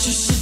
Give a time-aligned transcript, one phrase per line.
[0.00, 0.39] shit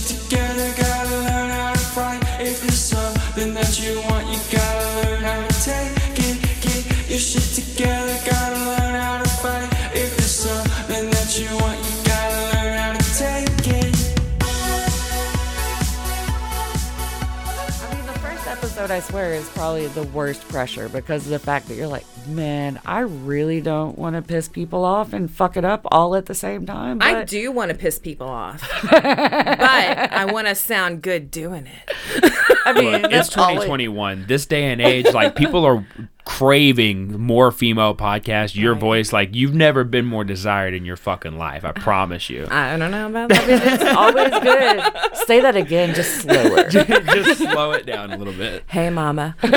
[18.98, 22.80] I swear, is probably the worst pressure because of the fact that you're like, man,
[22.84, 26.34] I really don't want to piss people off and fuck it up all at the
[26.34, 26.98] same time.
[27.00, 28.60] I do want to piss people off,
[28.90, 32.32] but I want to sound good doing it.
[32.64, 34.24] I mean, Look, it's that's all it- 2021.
[34.26, 35.86] This day and age, like people are
[36.28, 38.54] craving more female podcasts.
[38.54, 41.64] Your voice, like you've never been more desired in your fucking life.
[41.64, 42.46] I promise you.
[42.50, 43.48] I don't know about that.
[43.48, 45.16] It's always good.
[45.26, 46.68] Say that again, just slower.
[46.68, 48.62] Just slow it down a little bit.
[48.68, 49.34] hey, mama.
[49.42, 49.50] You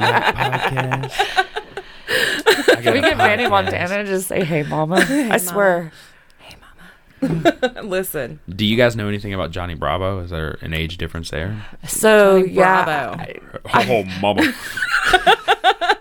[0.00, 1.46] like podcasts?
[2.82, 3.46] Can we get Manny.
[3.46, 5.04] Montana to just say, hey, mama?
[5.08, 5.92] I swear.
[7.82, 10.20] Listen, Do you guys know anything about Johnny Bravo?
[10.20, 11.64] Is there an age difference there?
[11.86, 13.14] So, Johnny yeah.
[13.14, 13.40] Bravo.
[13.74, 14.52] Oh, mama.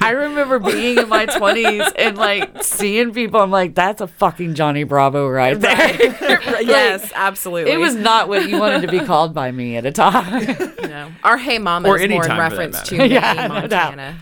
[0.00, 3.40] I remember being in my 20s and like seeing people.
[3.40, 5.76] I'm like, that's a fucking Johnny Bravo right there.
[6.62, 7.72] yes, absolutely.
[7.72, 10.46] It was not what you wanted to be called by me at a time.
[10.82, 11.10] no.
[11.24, 13.32] Our hey, mama Or is any more in time for that reference to Manny Yeah,
[13.48, 13.54] no.
[13.54, 14.18] Montana.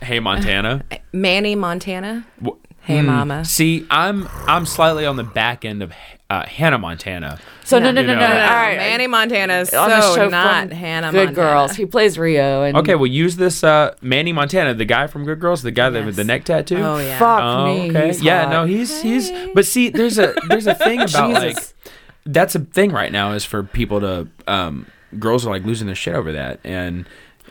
[0.00, 0.82] hey, Montana.
[1.12, 2.24] Manny Montana.
[2.42, 2.50] Wh-
[2.82, 3.44] Hey, mama.
[3.44, 5.92] See, I'm I'm slightly on the back end of
[6.28, 7.38] uh, Hannah Montana.
[7.62, 8.20] So no, no, You no, no.
[8.20, 8.26] no.
[8.26, 8.76] All right.
[8.76, 11.34] Manny Montana is on the so show not from Hannah Good Montana.
[11.52, 11.76] Girls.
[11.76, 12.62] He plays Rio.
[12.64, 15.90] And Okay, well, use this uh, Manny Montana, the guy from Good Girls, the guy
[15.90, 16.78] that with the neck tattoo.
[16.78, 17.18] Oh yeah.
[17.18, 17.90] Fuck Oh, me.
[17.90, 18.06] okay.
[18.08, 18.50] he's yeah, hot.
[18.50, 19.30] no, he's he's.
[19.54, 21.58] But see, there's a there's a thing about like
[22.26, 24.86] that's a thing right now is for people to um
[25.18, 27.06] girls are like losing their shit over that and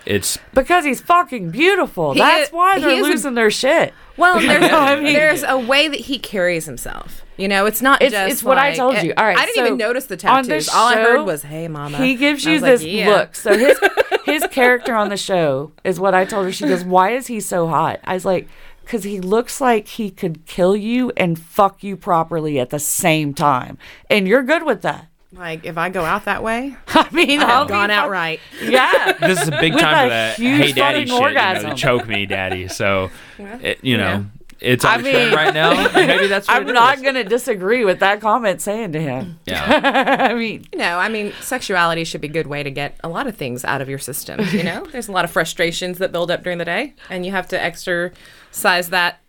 [0.05, 2.13] it's because he's fucking beautiful.
[2.13, 3.93] He That's is- why they're is a- losing their shit.
[4.17, 7.23] Well, there's, I mean- there's a way that he carries himself.
[7.37, 9.11] You know, it's not It's- just it's what I told you.
[9.11, 10.67] Eh, All right, I didn't so even notice the tattoos.
[10.67, 13.09] the All I heard was "Hey, mama." He gives you this like, yeah.
[13.09, 13.35] look.
[13.35, 13.79] So his
[14.25, 16.51] his character on the show is what I told her.
[16.51, 18.47] She goes, "Why is he so hot?" I was like,
[18.85, 23.33] "Cause he looks like he could kill you and fuck you properly at the same
[23.33, 23.77] time,
[24.09, 25.07] and you're good with that."
[25.41, 28.39] Like if I go out that way, I mean, I'll I've gone out right.
[28.63, 29.13] Yeah.
[29.19, 31.69] this is a big With time a for that hey daddy fucking shit you know,
[31.71, 33.09] to choke me daddy so
[33.39, 34.27] it, you know
[34.59, 37.01] it's I on the trend mean- right now maybe that's what I'm it not is.
[37.01, 39.39] gonna disagree with that comment saying to him.
[39.47, 42.99] yeah I mean, You know, I mean, sexuality should be a good way to get
[43.03, 44.39] a lot of things out of your system.
[44.51, 47.31] You know, there's a lot of frustrations that build up during the day, and you
[47.31, 49.19] have to exercise that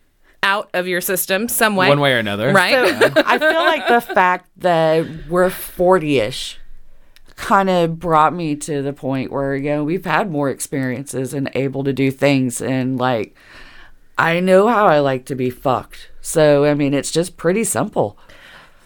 [0.43, 1.87] out of your system some way.
[1.89, 2.73] one way or another right?
[3.01, 6.59] So I feel like the fact that we're 40 ish
[7.35, 11.49] kind of brought me to the point where, you know, we've had more experiences and
[11.55, 12.61] able to do things.
[12.61, 13.35] And like,
[14.17, 16.09] I know how I like to be fucked.
[16.21, 18.17] So, I mean, it's just pretty simple.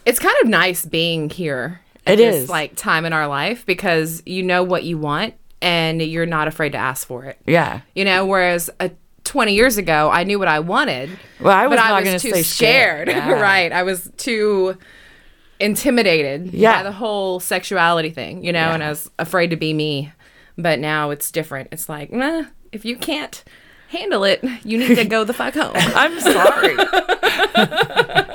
[0.06, 2.48] it's kind of nice being here It this is.
[2.48, 6.72] like time in our life because you know what you want and you're not afraid
[6.72, 7.38] to ask for it.
[7.46, 7.80] Yeah.
[7.94, 8.88] You know, whereas uh,
[9.28, 11.10] 20 years ago, I knew what I wanted.
[11.38, 13.08] Well, I was but I was too say scared.
[13.08, 13.08] scared.
[13.28, 13.32] Yeah.
[13.40, 13.70] right.
[13.72, 14.76] I was too
[15.60, 16.78] intimidated Yeah.
[16.78, 20.12] by the whole sexuality thing, you know, and I was afraid to be me.
[20.56, 21.68] But now it's different.
[21.72, 23.44] It's like, nah, if you can't
[23.90, 25.72] handle it, you need to go the fuck home.
[25.74, 26.74] I'm sorry.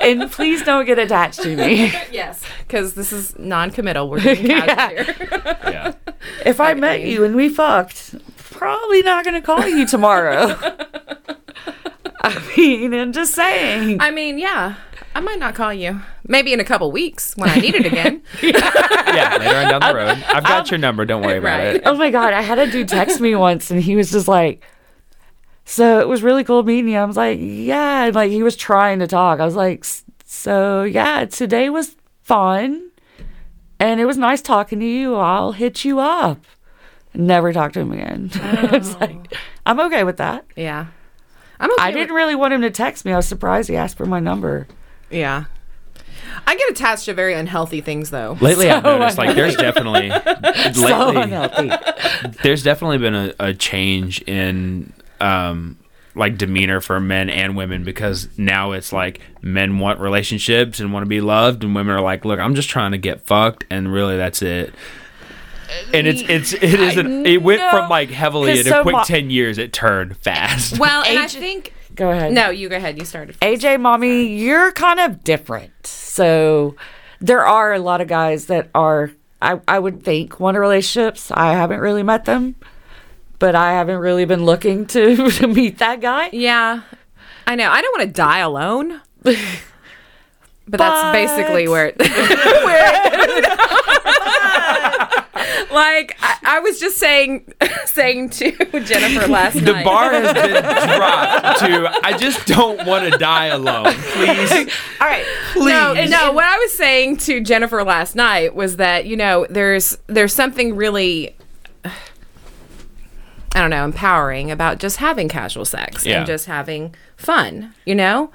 [0.00, 1.86] and please don't get attached to me.
[2.12, 2.42] yes.
[2.66, 4.08] Because this is non committal.
[4.08, 5.58] We're doing casual here.
[5.64, 5.92] yeah
[6.46, 10.56] If I met you and we fucked, probably not going to call you tomorrow.
[12.36, 14.00] I mean, I'm just saying.
[14.00, 14.76] I mean, yeah.
[15.14, 16.00] I might not call you.
[16.26, 18.22] Maybe in a couple weeks when I need it again.
[18.42, 21.76] yeah later on down the road i've got your number don't worry about Right.
[21.76, 24.26] it Oh my god, I had a dude text me once and he was just
[24.26, 24.64] like
[25.64, 26.98] So it was really cool meeting you.
[26.98, 29.38] I was like, Yeah, and like he was trying to talk.
[29.38, 29.84] I was like,
[30.24, 32.90] So yeah, today was fun
[33.78, 35.14] and it was nice talking to you.
[35.14, 36.44] I'll hit you up.
[37.14, 38.30] Never talk to him again.
[38.34, 38.98] it's oh.
[39.00, 39.32] like
[39.64, 40.44] I'm okay with that.
[40.56, 40.86] yeah.
[41.64, 43.12] I'm okay I with- didn't really want him to text me.
[43.12, 44.66] I was surprised he asked for my number.
[45.10, 45.44] Yeah.
[46.46, 48.36] I get attached to very unhealthy things though.
[48.40, 50.10] lately i've noticed like there's definitely
[50.74, 51.70] So unhealthy.
[52.42, 55.78] there's definitely been a, a change in um
[56.14, 61.04] like demeanor for men and women because now it's like men want relationships and want
[61.04, 63.92] to be loved and women are like look i'm just trying to get fucked and
[63.92, 64.74] really that's it
[65.92, 68.70] and it's it's it is an, it went No, from like heavily 'cause in a
[68.70, 72.32] so quick mo- 10 years it turned fast Well, and I Age- think Go ahead.
[72.32, 72.98] no, you go ahead.
[72.98, 73.36] You started.
[73.40, 75.86] AJ, mommy, you're kind of different.
[75.86, 76.74] So
[77.20, 81.30] there are a lot of guys that are, I, I would think, want relationships.
[81.32, 82.56] I haven't really met them,
[83.38, 86.30] but I haven't really been looking to, to meet that guy.
[86.32, 86.80] Yeah,
[87.46, 87.70] I know.
[87.70, 89.00] I don't want to die alone.
[90.66, 95.23] But that's basically where it, where it
[95.74, 97.52] like I, I was just saying
[97.86, 99.78] saying to Jennifer last The night.
[99.80, 100.62] The bar has been
[100.98, 103.92] dropped to I just don't want to die alone.
[103.94, 104.50] Please.
[105.00, 105.24] All right.
[105.56, 106.10] No, Please.
[106.10, 106.32] no.
[106.32, 110.76] What I was saying to Jennifer last night was that you know there's there's something
[110.76, 111.34] really
[111.84, 116.18] I don't know empowering about just having casual sex Yeah.
[116.18, 118.30] and just having fun, you know,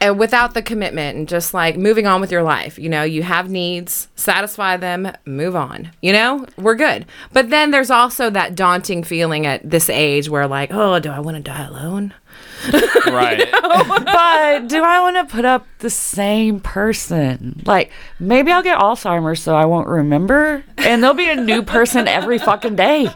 [0.00, 2.78] and without the commitment and just like moving on with your life.
[2.78, 5.90] You know, you have needs, satisfy them, move on.
[6.00, 7.06] You know, we're good.
[7.32, 11.20] But then there's also that daunting feeling at this age where like, oh, do I
[11.20, 12.14] want to die alone?
[13.10, 13.48] Right.
[13.50, 17.62] but do I want to put up the same person?
[17.64, 22.06] Like, maybe I'll get Alzheimer's so I won't remember, and there'll be a new person
[22.06, 23.06] every fucking day.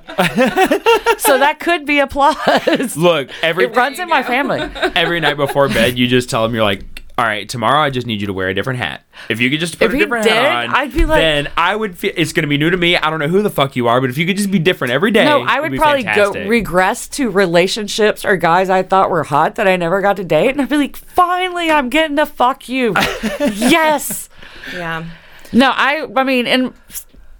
[1.18, 2.96] so that could be a plus.
[2.96, 4.60] Look, every It runs in my family.
[4.94, 8.06] every night before bed, you just tell them you're like, all right, tomorrow I just
[8.06, 9.04] need you to wear a different hat.
[9.28, 11.48] If you could just put If a different did, hat on, I'd be like- then
[11.56, 12.96] I would feel it's gonna be new to me.
[12.96, 14.92] I don't know who the fuck you are, but if you could just be different
[14.92, 16.42] every day, No, I would be probably fantastic.
[16.44, 20.24] go regress to relationships or guys I thought were hot that I never got to
[20.24, 22.94] date, and I'd be like, finally, I'm getting to fuck you.
[23.38, 24.28] yes.
[24.72, 25.04] Yeah.
[25.52, 26.06] No, I.
[26.16, 26.72] I mean, and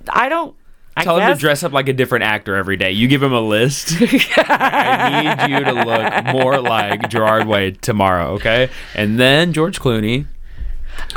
[0.09, 0.55] I don't.
[0.96, 2.93] I Tell him to dress up like a different actor every day.
[2.93, 3.94] You give him a list.
[4.00, 8.70] I need you to look more like Gerard Way tomorrow, okay?
[8.94, 10.26] And then George Clooney.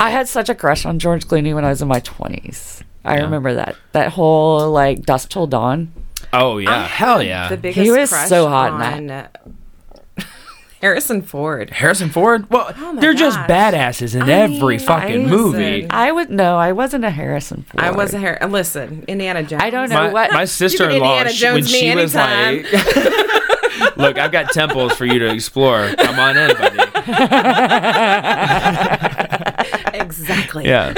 [0.00, 2.82] I had such a crush on George Clooney when I was in my twenties.
[3.04, 5.92] I remember that that whole like Dusk Till Dawn.
[6.32, 7.48] Oh yeah, hell yeah.
[7.48, 9.40] The biggest was crush so hot in that.
[10.80, 11.70] Harrison Ford.
[11.70, 12.48] Harrison Ford.
[12.50, 15.86] Well, Oh they're just badasses in I every mean, fucking I- movie.
[15.90, 17.82] I would no, I wasn't a Harrison Ford.
[17.82, 19.62] I was a Har- uh, listen, Indiana Jones.
[19.62, 20.32] I don't know My, what.
[20.32, 22.62] my sister-in-law, Indiana she- when Jones me she was anytime.
[22.72, 22.72] like,
[23.96, 25.88] "Look, I've got temples for you to explore.
[25.96, 26.78] Come on in, buddy."
[29.94, 30.66] exactly.
[30.66, 30.94] Yeah.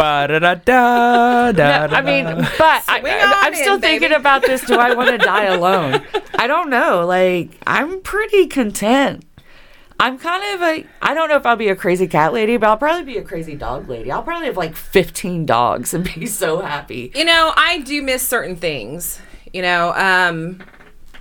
[0.00, 1.94] Ba-da-da-da, da-da-da.
[1.96, 4.14] I mean, but I, Swing I, on I'm still in, thinking baby.
[4.14, 4.64] about this.
[4.64, 6.02] Do I want to die alone?
[6.36, 7.04] I don't know.
[7.06, 9.24] Like, I'm pretty content.
[9.98, 10.86] I'm kind of a.
[11.02, 13.22] I don't know if I'll be a crazy cat lady, but I'll probably be a
[13.22, 14.10] crazy dog lady.
[14.10, 17.12] I'll probably have like 15 dogs and be so happy.
[17.14, 19.20] You know, I do miss certain things.
[19.52, 20.62] You know, um,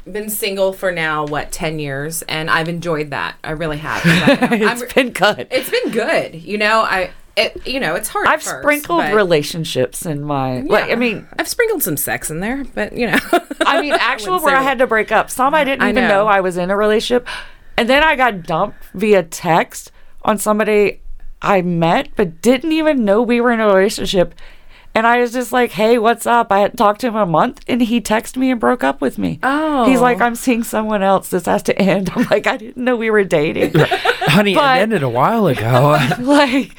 [0.10, 3.36] been single for now what ten years, and I've enjoyed that.
[3.44, 4.02] I really have.
[4.06, 5.48] I'm- It's been good.
[5.52, 6.36] it's been good.
[6.36, 7.12] You know, I.
[7.39, 8.27] It, you know, it's hard.
[8.27, 10.59] I've first, sprinkled but- relationships in my.
[10.62, 13.18] Like, I mean, I've sprinkled some sex in there, but you know,
[13.65, 15.30] I mean, actual wouldn't where I had to break up.
[15.30, 16.24] Some I didn't I even know.
[16.24, 17.27] know I was in a relationship.
[17.77, 19.91] And then I got dumped via text
[20.24, 21.01] on somebody
[21.41, 24.35] I met, but didn't even know we were in a relationship.
[24.94, 26.51] And I was just like, hey, what's up?
[26.51, 29.18] I hadn't talked to him a month and he texted me and broke up with
[29.18, 29.39] me.
[29.44, 29.85] Oh.
[29.85, 30.25] He's like, oh.
[30.25, 31.30] I'm seeing someone else.
[31.30, 32.09] This has to end.
[32.15, 33.71] I'm like, I didn't know we were dating.
[33.75, 35.97] honey, but- it ended a while ago.
[36.19, 36.75] like,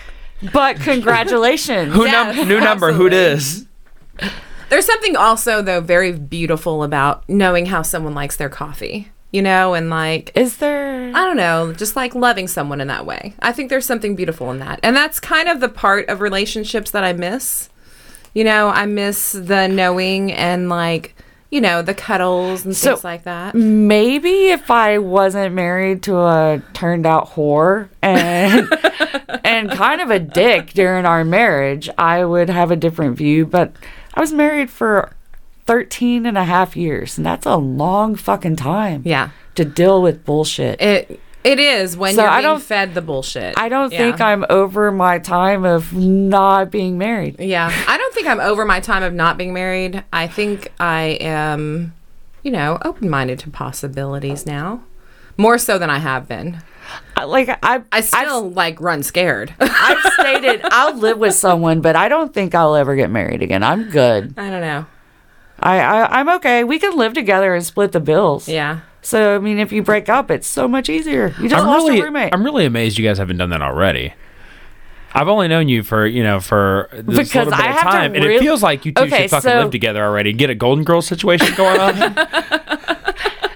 [0.52, 1.92] but congratulations.
[1.94, 2.92] Who Yes, num- new number?
[2.92, 3.34] Who absolutely.
[3.34, 3.66] dis?
[4.68, 9.10] There's something also though very beautiful about knowing how someone likes their coffee.
[9.32, 11.08] You know, and like Is there.
[11.14, 13.34] I don't know, just like loving someone in that way.
[13.40, 14.80] I think there's something beautiful in that.
[14.82, 17.68] And that's kind of the part of relationships that I miss.
[18.34, 21.14] You know, I miss the knowing and like,
[21.50, 23.54] you know, the cuddles and So- things like that.
[23.54, 28.68] maybe if I wasn't married to a turned out whore and
[29.44, 33.46] and kind of a dick during our marriage, I would have a different view.
[33.46, 33.72] But
[34.14, 35.12] I was married for
[35.66, 39.30] 13 and a half years, and that's a long fucking time Yeah.
[39.56, 40.80] to deal with bullshit.
[40.80, 43.54] It it is when So you're I being don't- fed the bullshit.
[43.58, 43.98] I don't Yeah.
[43.98, 47.36] think I'm over my time of not being married.
[47.38, 47.70] Yeah.
[47.88, 50.04] I don't think I'm over my time of not being married.
[50.12, 51.94] I think I am,
[52.42, 54.80] you know, open minded to possibilities now.
[55.36, 56.58] More so than I have been.
[57.16, 59.54] I- Like I, I still like run scared.
[59.60, 63.62] I've stated I'll live with someone, but I don't think I'll ever get married again.
[63.62, 64.34] I'm good.
[64.36, 64.86] I don't know.
[65.62, 66.64] I, I I'm okay.
[66.64, 68.48] We can live together and split the bills.
[68.48, 68.80] Yeah.
[69.02, 71.34] So I mean, if you break up, it's so much easier.
[71.40, 72.34] You just I'm lost really, your roommate.
[72.34, 74.12] I'm really amazed you guys haven't done that already.
[75.12, 77.80] I've only known you for you know for this Because little bit I of have
[77.80, 80.30] to time, and it feels like you two Okay, should fucking so- live together already.
[80.30, 82.14] And get a Golden Girl situation going on.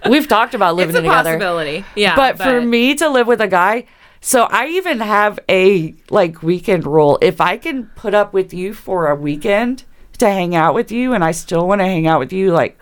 [0.11, 1.31] We've talked about living It's a together.
[1.39, 1.85] possibility.
[1.97, 2.15] Yeah.
[2.17, 3.87] but, for me to live with a guy,
[4.21, 7.19] so I even have a like weekend rule.
[7.23, 9.85] If I can put up with you for a weekend
[10.19, 12.79] to hang out with you, and I still want to hang out with you like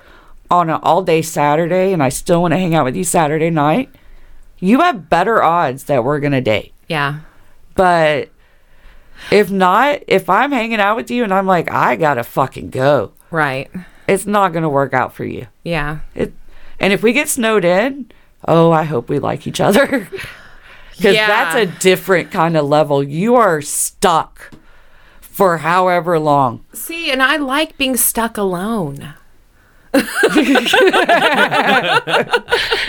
[0.52, 3.50] on an all day Saturday, and I still want to hang out with you Saturday
[3.50, 3.88] night,
[4.58, 6.72] you have better odds that we're gonna date.
[6.88, 7.20] Yeah.
[7.74, 8.28] But
[9.30, 13.12] if not, if I'm hanging out with you and I'm like, I gotta fucking go,
[13.30, 13.70] Right.
[14.06, 15.46] it's not gonna work out for you.
[15.64, 16.00] Yeah.
[16.14, 16.32] It,
[16.78, 18.10] and if we get snowed in,
[18.46, 20.08] oh, I hope we like each other.
[20.94, 21.26] Because Yeah.
[21.26, 23.02] that's a different kind of level.
[23.02, 24.52] You are stuck
[25.22, 26.64] for however long.
[26.74, 29.14] See, and I like being stuck alone.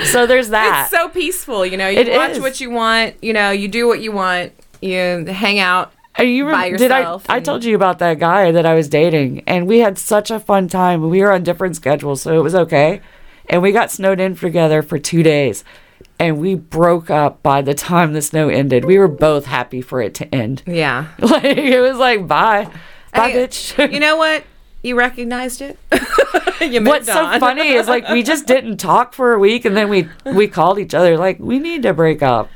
[0.06, 0.88] So there's that.
[0.92, 1.88] It's so peaceful, you know.
[1.88, 2.40] You It watch is.
[2.40, 5.92] what you want, you know, you do what you want, you hang out.
[6.18, 8.88] Are you by did I yourself I told you about that guy that I was
[8.88, 11.10] dating and we had such a fun time.
[11.10, 13.02] We were on different schedules, so it was okay.
[13.50, 15.64] And we got snowed in together for 2 days.
[16.20, 18.86] And we broke up by the time the snow ended.
[18.86, 20.62] We were both happy for it to end.
[20.68, 21.08] Yeah.
[21.20, 22.70] Like it was like bye.
[23.14, 23.92] Bye bitch.
[23.92, 24.44] You know what?
[24.84, 25.80] You recognized it.
[26.62, 29.76] you moved What's so funny is like we just didn't talk for a week and
[29.76, 32.50] then we we called each other like we need to break up.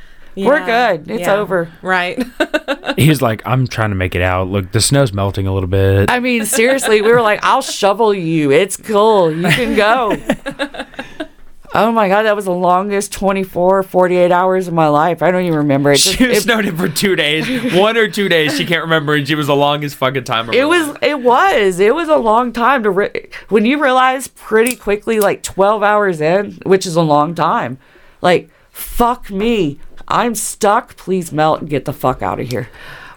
[0.46, 1.10] We're good.
[1.10, 1.36] It's yeah.
[1.36, 1.70] over.
[1.82, 2.24] Right.
[2.98, 4.48] He's like, I'm trying to make it out.
[4.48, 6.12] Look, the snow's melting a little bit.
[6.12, 8.52] I mean, seriously, we were like, I'll shovel you.
[8.52, 9.32] It's cool.
[9.32, 10.16] You can go.
[11.80, 15.22] Oh my God, that was the longest 24, 48 hours of my life.
[15.22, 15.92] I don't even remember.
[15.92, 18.58] It, just, She was it, snowed in for two days, one or two days.
[18.58, 20.52] She can't remember, and she was the longest fucking time.
[20.54, 20.98] it was, life.
[21.04, 25.44] it was, it was a long time to, re- when you realize pretty quickly, like
[25.44, 27.78] 12 hours in, which is a long time,
[28.22, 29.80] like, fuck me.
[30.08, 30.96] I'm stuck.
[30.98, 32.70] Please melt and get the fuck out of here.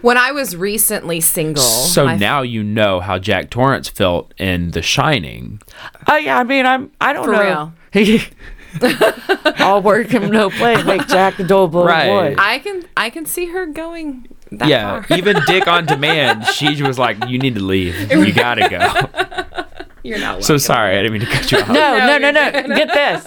[0.03, 1.63] when I was recently single.
[1.63, 5.63] So my- now you know how Jack Torrance felt in The Shining.
[6.07, 7.73] Oh yeah, I mean, I'm, I don't For know.
[9.61, 11.85] All work and no play make Jack a dull boy.
[11.85, 12.07] Right.
[12.09, 12.35] boy.
[12.41, 14.71] I can I can see her going that way.
[14.71, 15.17] yeah, far.
[15.17, 18.13] even Dick on Demand, she was like, "You need to leave.
[18.13, 19.65] You gotta go."
[20.03, 21.69] You're not So sorry, I didn't mean to cut you off.
[21.69, 22.75] No, No, no, no, no.
[22.75, 23.25] Get this.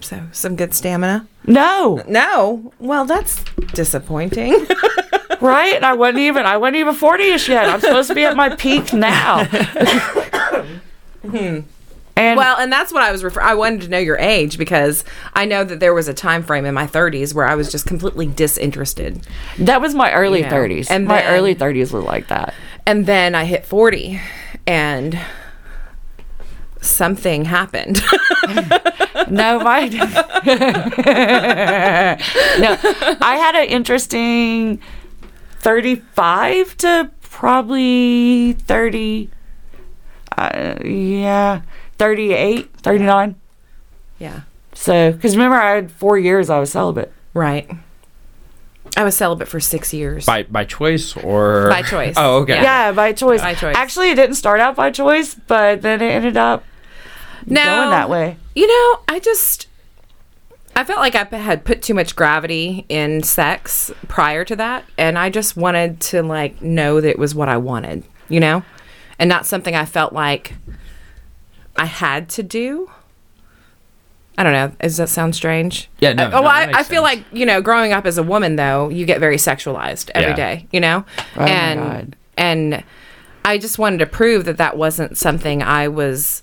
[0.00, 1.26] So some good stamina.
[1.46, 2.72] No, No.
[2.78, 3.42] Well, that's
[3.72, 4.52] disappointing.
[5.40, 5.74] right?
[5.74, 7.68] And I wasn't even I wasn't even 40ish yet.
[7.68, 9.44] I'm supposed to be at my peak now.
[11.22, 11.60] Hmm.
[12.16, 15.04] And well, and that's what I was refer- I wanted to know your age because
[15.34, 17.86] I know that there was a time frame in my 30s where I was just
[17.86, 19.26] completely disinterested.
[19.58, 20.90] that was my early You know, 30s.
[20.90, 22.52] and my then- early 30s was like that.
[22.86, 24.20] And then I hit 40
[24.66, 25.18] and
[26.80, 28.00] something happened.
[29.28, 29.86] No, my
[32.58, 32.78] no.
[33.20, 34.80] I had an interesting
[35.58, 39.30] 35 to probably 30.
[40.36, 41.60] Uh, yeah,
[41.98, 43.34] 38, 39.
[44.18, 44.40] yeah.
[44.72, 47.12] So, because remember, I had four years I was celibate.
[47.34, 47.70] Right.
[48.96, 50.24] I was celibate for 6 years.
[50.26, 52.14] by by choice or By choice.
[52.16, 52.54] Oh, okay.
[52.54, 52.62] Yeah.
[52.88, 53.40] Yeah, by choice.
[53.42, 53.76] By choice.
[53.76, 56.64] Actually, it didn't start out by choice, but then it ended up
[57.46, 58.36] no, going that way.
[58.54, 59.66] You know, I just
[60.76, 65.18] I felt like I had put too much gravity in sex prior to that, and
[65.18, 68.62] I just wanted to like know that it was what I wanted, you know,
[69.18, 70.54] and not something I felt like
[71.76, 72.90] I had to do.
[74.38, 74.72] I don't know.
[74.80, 75.90] Does that sound strange?
[75.98, 77.20] Yeah, no, I, oh, no, I, I feel sense.
[77.20, 80.36] like you know, growing up as a woman, though, you get very sexualized every Yeah.
[80.36, 80.66] day.
[80.72, 81.04] You know,
[81.36, 82.16] Oh my and God.
[82.38, 82.84] and
[83.44, 86.42] I just wanted to prove that that wasn't something I was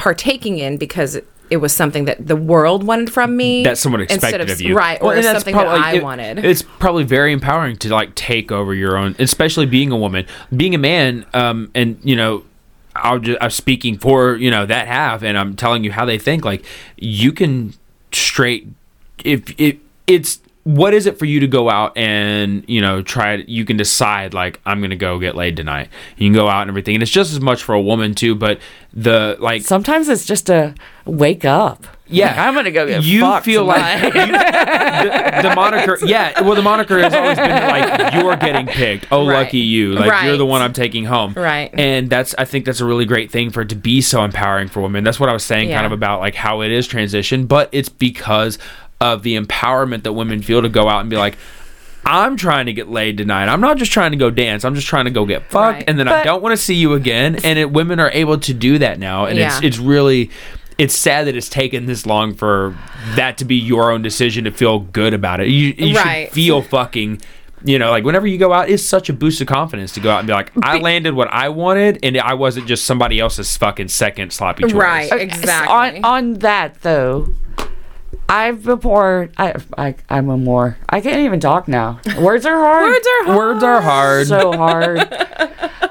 [0.00, 3.62] partaking in because it, it was something that the world wanted from me.
[3.64, 5.00] that someone instead expected of, you, right?
[5.02, 6.42] Or and that's something that I it- wanted.
[6.42, 10.24] It's probably very empowering to like take over your own, especially being a woman,
[10.56, 12.44] being a man, um, and you know.
[12.96, 16.18] I'll just, I'm speaking for you know that half, and I'm telling you how they
[16.18, 16.44] think.
[16.44, 16.64] Like
[16.96, 17.74] you can
[18.10, 18.66] straight
[19.24, 19.78] if it
[20.08, 23.78] it's what is it for you to go out and you know try you can
[23.78, 25.88] decide like i'm gonna go get laid tonight
[26.18, 28.34] you can go out and everything and it's just as much for a woman too
[28.34, 28.58] but
[28.92, 30.74] the like Sometimes it's just a
[31.06, 31.86] wake up.
[32.08, 32.26] Yeah.
[32.26, 34.02] Like, I'm gonna go get you feel tonight.
[34.02, 34.26] like you,
[35.42, 39.26] the, the moniker yeah well the moniker has always been like you're getting picked oh
[39.28, 39.44] Right.
[39.44, 41.70] lucky you like you're the one i'm taking home Right.
[41.72, 44.66] and that's i think that's a really great thing for it to be so empowering
[44.68, 47.46] for women that's what i was saying kind of about like how it is transition
[47.46, 48.58] but it's because
[49.00, 51.36] of the empowerment that women feel to go out and be like
[52.04, 53.46] I'm trying to get laid tonight.
[53.48, 54.64] I'm not just trying to go dance.
[54.64, 55.84] I'm just trying to go get fucked, Right.
[55.86, 57.36] and then I don't want to see you again.
[57.44, 59.68] And it, women are able to do that now, and it's Yeah.
[59.68, 60.30] it's really
[60.78, 62.74] it's sad that it's taken this long for
[63.16, 65.48] that to be your own decision to feel good about it.
[65.48, 66.24] You, you Right.
[66.28, 67.20] should feel fucking
[67.62, 70.10] you know, like whenever you go out, it's such a boost of confidence to go
[70.10, 73.54] out and be like, I landed what I wanted, and I wasn't just somebody else's
[73.58, 74.72] fucking second sloppy choice.
[74.72, 75.12] Right.
[75.12, 76.02] Exactly.
[76.02, 77.28] On on that though,
[78.28, 79.30] I've been more.
[79.38, 80.76] I, I I'm a more.
[80.88, 82.00] I can't even talk now.
[82.18, 82.90] Words are hard.
[82.92, 83.36] Words are hard.
[83.36, 84.26] Words are hard.
[84.26, 85.90] so hard.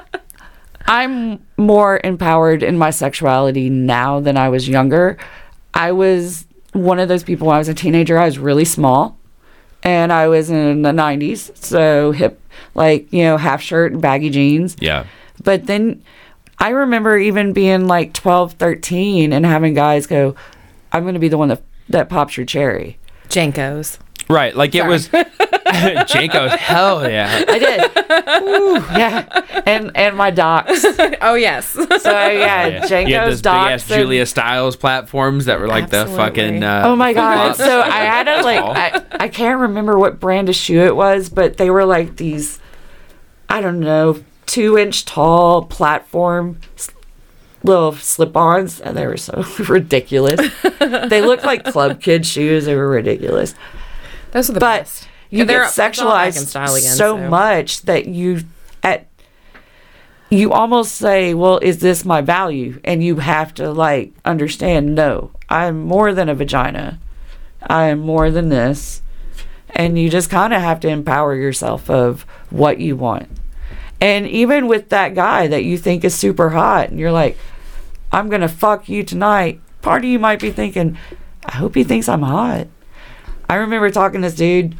[0.86, 5.18] I'm more empowered in my sexuality now than I was younger.
[5.72, 8.18] I was one of those people when I was a teenager.
[8.18, 9.16] I was really small,
[9.82, 12.40] and I was in the '90s, so hip,
[12.74, 14.76] like you know, half shirt and baggy jeans.
[14.80, 15.06] yeah.
[15.42, 16.02] But then
[16.58, 20.34] I remember even being like 12, 13 and having guys go,
[20.92, 22.98] I'm going to be the one that, that pops your cherry.
[23.28, 23.98] JNCOs.
[24.28, 24.54] Right.
[24.56, 27.44] Like it was JNCO's hell yeah.
[27.48, 28.42] I did.
[28.42, 29.62] Ooh, yeah.
[29.66, 30.84] And and my docs.
[31.22, 31.66] Oh yes.
[31.68, 33.90] So yeah, You had JNCO's those big ass docs.
[33.90, 36.62] and- Julia Stiles platforms that were like the fucking.
[36.62, 37.56] Uh, Oh my god!
[37.56, 37.58] flops.
[37.58, 41.28] So I had a like I, I can't remember what brand of shoe it was,
[41.28, 42.58] but they were like these,
[43.48, 46.90] I don't know, two inch tall platform s-
[47.62, 50.40] little slip-ons, and they were so ridiculous.
[50.80, 52.64] they looked like club kid shoes.
[52.66, 53.54] They were ridiculous.
[54.32, 55.08] Those are the But best.
[55.30, 57.28] you get they're all back in sexualized again, so so.
[57.28, 58.42] much that you
[58.82, 59.06] at
[60.30, 65.32] you almost say, "Well, is this my value?" And you have to like understand, no,
[65.48, 66.98] I'm more than a vagina.
[67.62, 69.02] I am more than this.
[69.72, 73.28] And you just kind of have to empower yourself of what you want.
[74.00, 77.36] And even with that guy that you think is super hot and you're like,
[78.10, 80.96] "I'm going to fuck you tonight." Part of you might be thinking,
[81.44, 82.66] "I hope he thinks I'm hot."
[83.48, 84.76] I remember talking to this dude,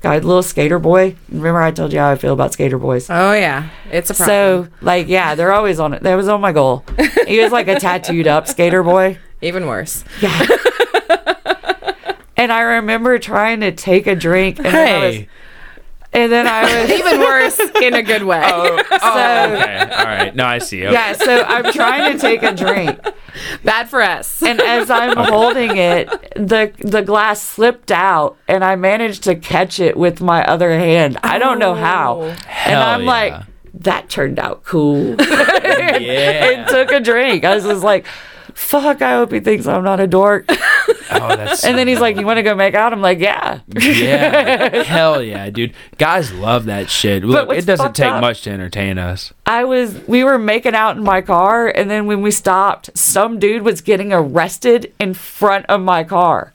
[0.00, 1.16] guy, little skater boy.
[1.28, 3.08] Remember I told you how I feel about skater boys.
[3.10, 3.68] Oh yeah.
[3.92, 4.64] It's a problem.
[4.66, 6.02] So, like, yeah, they're always on it.
[6.02, 6.84] That was on my goal.
[7.26, 9.18] He was like a tattooed up skater boy.
[9.42, 10.02] Even worse.
[10.20, 10.46] Yeah.
[12.36, 15.28] and I remember trying to take a drink, and then I was, Hey.
[16.16, 18.42] And then I was, Even worse in a good way.
[18.42, 19.78] Oh, oh, so okay.
[19.80, 20.34] All right.
[20.34, 20.84] No, I see.
[20.84, 20.92] Okay.
[20.92, 21.12] yeah.
[21.12, 22.98] So I'm trying to take a drink,
[23.62, 24.42] Bad for us.
[24.42, 29.78] and as I'm holding it, the the glass slipped out, and I managed to catch
[29.78, 31.18] it with my other hand.
[31.22, 32.36] I don't know how, oh.
[32.64, 33.06] and I'm yeah.
[33.06, 33.42] like,
[33.74, 35.16] that turned out cool.
[35.66, 36.44] Yeah.
[36.44, 37.44] and took a drink.
[37.44, 38.06] I was just like,
[38.56, 40.48] fuck, I hope he thinks I'm not a dork.
[41.08, 41.64] Oh, that's.
[41.64, 42.92] And then he's like, you want to go make out?
[42.92, 43.60] I'm like, yeah.
[43.68, 44.82] yeah.
[44.82, 45.72] Hell yeah, dude.
[45.98, 47.22] Guys love that shit.
[47.22, 49.32] Look, it doesn't take up- much to entertain us.
[49.46, 51.68] I was, we were making out in my car.
[51.68, 56.52] And then when we stopped, some dude was getting arrested in front of my car.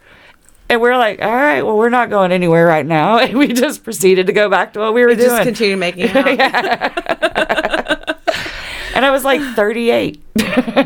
[0.69, 3.19] And we're like, all right, well, we're not going anywhere right now.
[3.19, 5.43] And we just proceeded to go back to what we were Just doing.
[5.43, 7.60] continue making out.
[9.01, 10.21] And I was like 38.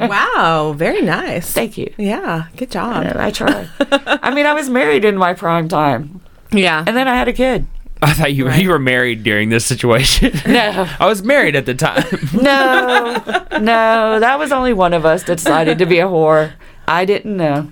[0.07, 0.73] wow.
[0.77, 1.51] Very nice.
[1.51, 1.93] Thank you.
[1.97, 2.47] yeah.
[2.55, 3.05] Good job.
[3.17, 3.67] I tried.
[3.91, 6.21] I mean, I was married in my prime time.
[6.51, 6.85] Yeah.
[6.87, 7.67] And then I had a kid.
[8.01, 10.31] I thought you you were married during this situation.
[10.47, 10.87] No.
[10.99, 12.05] I was married at the time.
[12.33, 13.21] No,
[13.59, 16.53] no, that was only one of us that decided to be a whore.
[16.87, 17.67] I didn't know.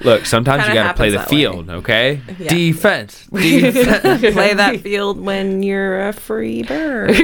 [0.00, 1.36] Look, sometimes you got to play the that way.
[1.36, 2.20] field, okay?
[2.38, 2.48] Yeah.
[2.48, 3.26] Defense.
[3.26, 4.20] Defense.
[4.34, 7.10] Play that field when you're a free bird.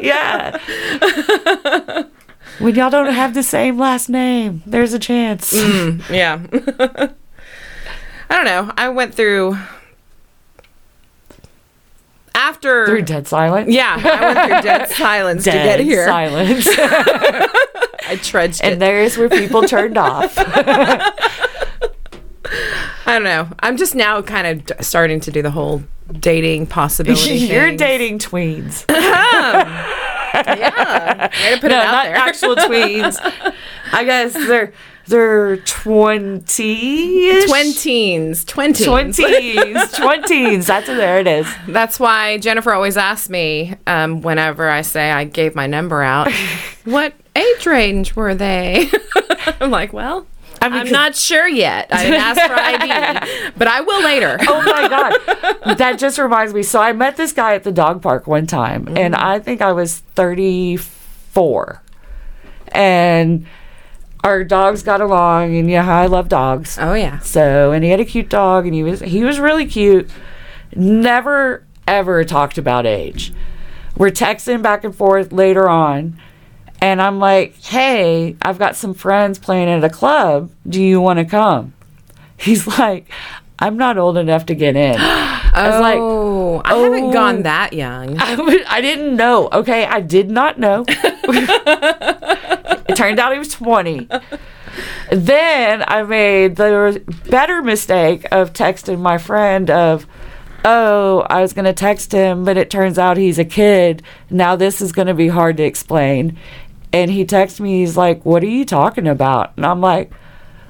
[0.00, 0.58] Yeah.
[2.58, 5.52] When y'all don't have the same last name, there's a chance.
[5.52, 6.40] Mm, yeah.
[8.28, 8.72] I don't know.
[8.76, 9.56] I went through
[12.34, 13.70] after Through dead silence.
[13.72, 16.06] Yeah, I went through dead silence to Dead get here.
[16.06, 16.66] silence.
[18.08, 18.78] I trudged and it.
[18.78, 20.34] there's where people turned off.
[23.06, 23.48] I don't know.
[23.60, 25.82] I'm just now kind of starting to do the whole
[26.20, 27.34] dating possibility.
[27.34, 27.78] You're things.
[27.80, 28.84] dating tweens.
[30.34, 32.16] Yeah, way to put no, it out not there.
[32.16, 33.16] actual tweens.
[33.92, 34.72] I guess they're
[35.08, 37.46] they're twenty.
[37.46, 38.84] Twenteens, twenteens.
[38.84, 40.66] Twenties, twenties.
[40.66, 41.46] That's there it is.
[41.66, 46.30] That's why Jennifer always asks me um, whenever I say I gave my number out,
[46.84, 48.90] what age range were they?
[49.60, 50.26] I'm like, well,
[50.60, 51.88] I mean, I'm not sure yet.
[51.90, 54.36] I didn't ask for ID, but I will later.
[54.42, 56.62] Oh my god, that just reminds me.
[56.62, 59.72] So I met this guy at the dog park one time, and I think I
[59.72, 61.82] was thirty four,
[62.72, 63.46] and
[64.28, 66.78] our dogs got along, and yeah, I love dogs.
[66.78, 67.18] Oh yeah.
[67.20, 70.10] So, and he had a cute dog, and he was he was really cute.
[70.76, 73.32] Never ever talked about age.
[73.96, 76.20] We're texting back and forth later on,
[76.80, 80.50] and I'm like, "Hey, I've got some friends playing at a club.
[80.68, 81.72] Do you want to come?"
[82.36, 83.10] He's like,
[83.58, 84.96] "I'm not old enough to get in."
[85.58, 87.12] I was like, oh, I haven't oh.
[87.12, 88.18] gone that young.
[88.20, 89.48] I, w- I didn't know.
[89.52, 90.84] Okay, I did not know.
[92.88, 94.08] it turned out he was 20.
[95.12, 100.06] then I made the better mistake of texting my friend of,
[100.64, 104.02] oh, I was going to text him, but it turns out he's a kid.
[104.30, 106.38] Now this is going to be hard to explain.
[106.92, 109.52] And he texts me, he's like, what are you talking about?
[109.56, 110.10] And I'm like,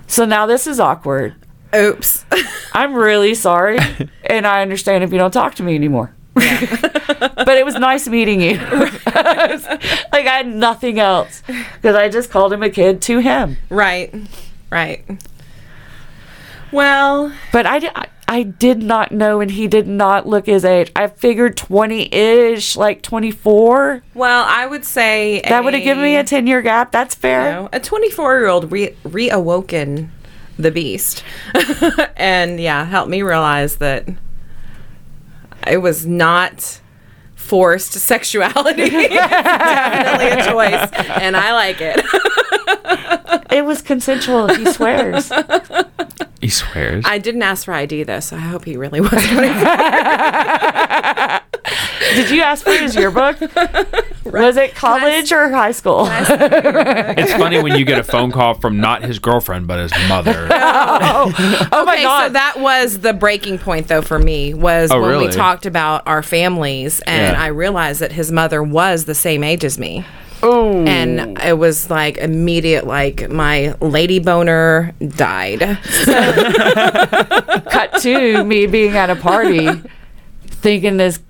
[0.06, 1.34] so now this is awkward.
[1.74, 2.24] Oops.
[2.72, 3.78] I'm really sorry.
[4.24, 6.14] and I understand if you don't talk to me anymore.
[7.18, 8.56] but it was nice meeting you.
[9.06, 13.56] like I had nothing else because I just called him a kid to him.
[13.70, 14.14] right.
[14.70, 15.04] Right.
[16.70, 17.90] Well, But I, did,
[18.26, 20.92] I- did not know, and he did not look his age.
[20.94, 24.02] I figured 20 ish, like 24.
[24.14, 26.92] well, I would say That would have given me a 10 year gap.
[26.92, 27.52] That's fair.
[27.52, 30.10] know, a 24 year old re- reawoken
[30.58, 31.22] the beast
[32.16, 34.04] and yeah helped me realize that
[35.68, 36.80] it was not
[37.34, 42.00] forced sexuality definitely a choice and i like it
[43.50, 45.32] It was consensual, he swears.
[46.40, 47.04] He swears.
[47.06, 49.48] i didn't ask for id though so i hope he really was 24
[52.14, 53.38] Did you ask for his yearbook?
[54.24, 56.06] Was it college or high school?
[56.10, 60.48] it's funny when you get a phone call from not his girlfriend but his mother.
[61.10, 62.26] Oh, oh my okay, God.
[62.28, 66.06] so that was the breaking point though for me was Oh, when we talked about
[66.06, 67.42] our families and Yeah.
[67.42, 70.04] I realized that his mother was the same age as me.
[70.42, 70.84] Oh.
[70.84, 75.60] And it was like immediate like my lady boner died.
[77.70, 79.68] cut to me being at a party
[80.46, 81.20] thinking this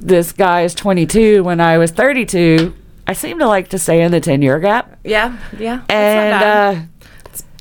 [0.00, 2.74] this guy is 22 when I was 32.
[3.06, 4.98] I seem to like to stay in the 10 year gap.
[5.02, 5.82] Yeah, yeah.
[5.88, 6.82] And uh,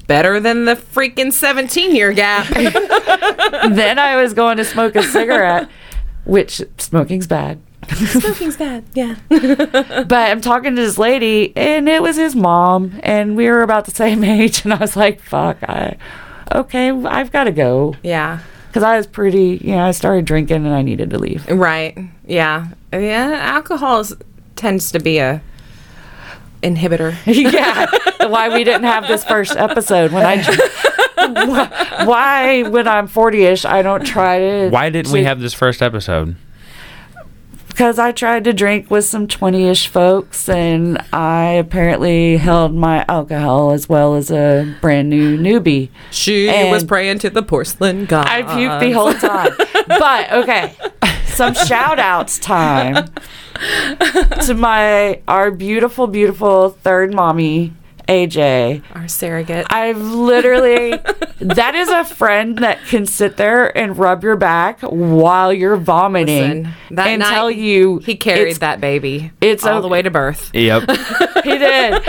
[0.07, 2.47] better than the freaking 17 year gap.
[2.53, 5.69] then I was going to smoke a cigarette,
[6.25, 7.59] which smoking's bad.
[7.95, 8.83] Smoking's bad.
[8.93, 9.15] Yeah.
[9.29, 13.85] But I'm talking to this lady, and it was his mom, and we were about
[13.85, 14.63] the same age.
[14.65, 15.97] And I was like, fuck, I,
[16.53, 17.95] okay, I've got to go.
[18.03, 18.39] Yeah.
[18.67, 21.47] Because I was pretty, you know, I started drinking and I needed to leave.
[21.47, 21.97] Right.
[22.27, 22.67] Yeah.
[22.93, 23.29] Yeah.
[23.31, 24.13] Uh, alcohol is,
[24.55, 25.41] tends to be a
[26.61, 27.15] inhibitor.
[27.25, 27.85] yeah,
[28.27, 30.43] why we didn't have this first episode when I.
[31.47, 34.69] why- Why, when I'm 40ish, I don't try to.
[34.69, 36.35] Why didn't we have this first episode?
[37.77, 43.69] Because I tried to drink with some 20ish folks, and I apparently held my alcohol
[43.69, 45.89] as well as a brand new newbie.
[46.09, 48.25] She And- was praying to the porcelain god.
[48.27, 49.51] I puked the whole time.
[49.87, 50.73] but okay,
[51.25, 53.09] some shout outs time
[54.47, 57.73] to my our beautiful, beautiful third mommy,
[58.07, 58.83] AJ.
[58.95, 59.65] Our surrogate.
[59.69, 60.91] I've literally
[61.41, 66.63] that is a friend that can sit there and rub your back while you're vomiting
[66.63, 69.31] Listen, that and night, tell you he carried it's- that baby.
[69.41, 70.51] it's all o- the way to birth.
[70.53, 70.89] Yep.
[71.47, 72.03] He did.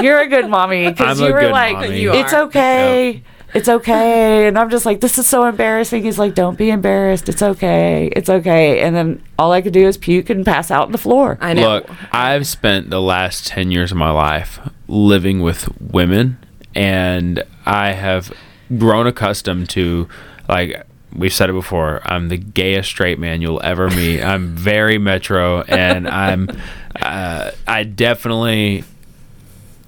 [0.00, 2.04] You're a good mommy because you a were good like, mommy.
[2.04, 2.42] It's are.
[2.44, 3.24] okay.
[3.54, 4.46] It's okay.
[4.46, 6.02] And I'm just like, this is so embarrassing.
[6.02, 7.28] He's like, don't be embarrassed.
[7.28, 8.10] It's okay.
[8.14, 8.80] It's okay.
[8.80, 11.38] And then all I could do is puke and pass out on the floor.
[11.40, 11.62] I know.
[11.62, 16.38] Look, I've spent the last 10 years of my life living with women,
[16.74, 18.32] and I have
[18.78, 20.08] grown accustomed to,
[20.48, 24.22] like, we've said it before, I'm the gayest straight man you'll ever meet.
[24.22, 26.48] I'm very metro, and I'm,
[27.02, 28.84] uh, I definitely.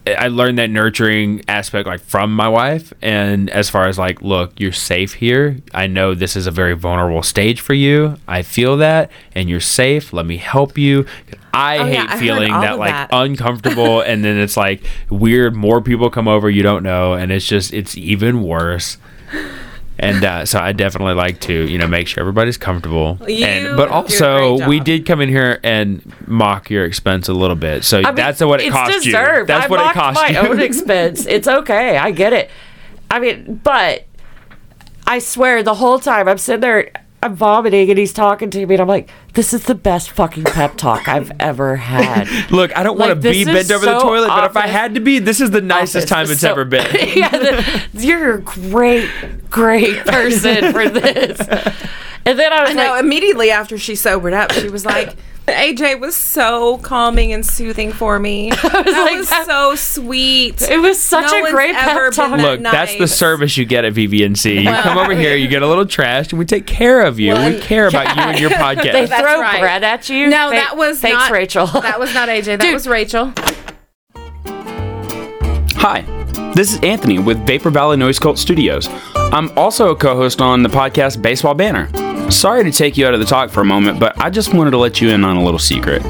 [0.06, 2.92] I learned that nurturing aspect like from my wife.
[3.02, 5.58] And as far as like look you're safe here.
[5.72, 8.16] I know this is a very vulnerable stage for you.
[8.26, 9.10] I feel that.
[9.34, 10.12] And you're safe.
[10.12, 11.06] Let me help you.
[11.54, 13.10] I Oh, hate yeah, I feeling that like that.
[13.12, 14.00] uncomfortable.
[14.12, 17.12] And then it's like weird more people come over you don't know.
[17.12, 18.96] And it's just it's even worse
[19.98, 23.76] and uh, so I definitely like to you know make sure everybody's comfortable You and
[23.76, 27.98] but also we did come in here and mock your expense a little bit so
[27.98, 30.28] I mean, that's what it it's cost you that's I what it mocked cost my
[30.28, 31.26] you own expense.
[31.26, 31.96] It's okay.
[31.96, 32.50] I get it.
[33.10, 34.06] I mean, but
[35.06, 36.90] I swear the whole time I'm sitting there,
[37.22, 40.44] I'm vomiting, and he's talking to me, and I'm like, "This is the best fucking
[40.44, 44.06] pep talk I've ever had." Look, I don't want to be bent over the so
[44.06, 46.64] toilet, but if I had to be, this is the nicest time it's So- ever
[46.64, 46.86] been.
[47.16, 49.08] yeah, the, you're a great,
[49.50, 51.40] great person for this.
[52.24, 52.90] And then I was I know.
[52.92, 57.92] like, immediately after she sobered up, she was like, "AJ was so calming and soothing
[57.92, 58.50] for me.
[58.62, 60.62] that like, was that- so sweet.
[60.62, 62.30] it was such No a great ever pep talk.
[62.30, 64.62] been that Look, that's the service you get at VVNC.
[64.64, 67.32] You come over here, you get a little trashed, and we take care of you.
[67.32, 69.08] Well, we care about you and your they podcast.
[69.08, 69.60] That's throw right.
[69.60, 70.28] bread at you.
[70.28, 71.66] No, Thank- that was thanks, not Rachel.
[71.82, 72.44] That was not AJ.
[72.44, 72.74] That Dude.
[72.74, 73.32] was Rachel.
[75.76, 76.02] Hi,
[76.54, 78.88] this is Anthony with Vapor Valley Noise Cult Studios.
[79.16, 81.88] I'm also a co host on the podcast Baseball Banner.
[82.32, 84.72] Sorry to take you out of the talk for a moment, but I just wanted
[84.72, 86.02] to let you in on a little secret.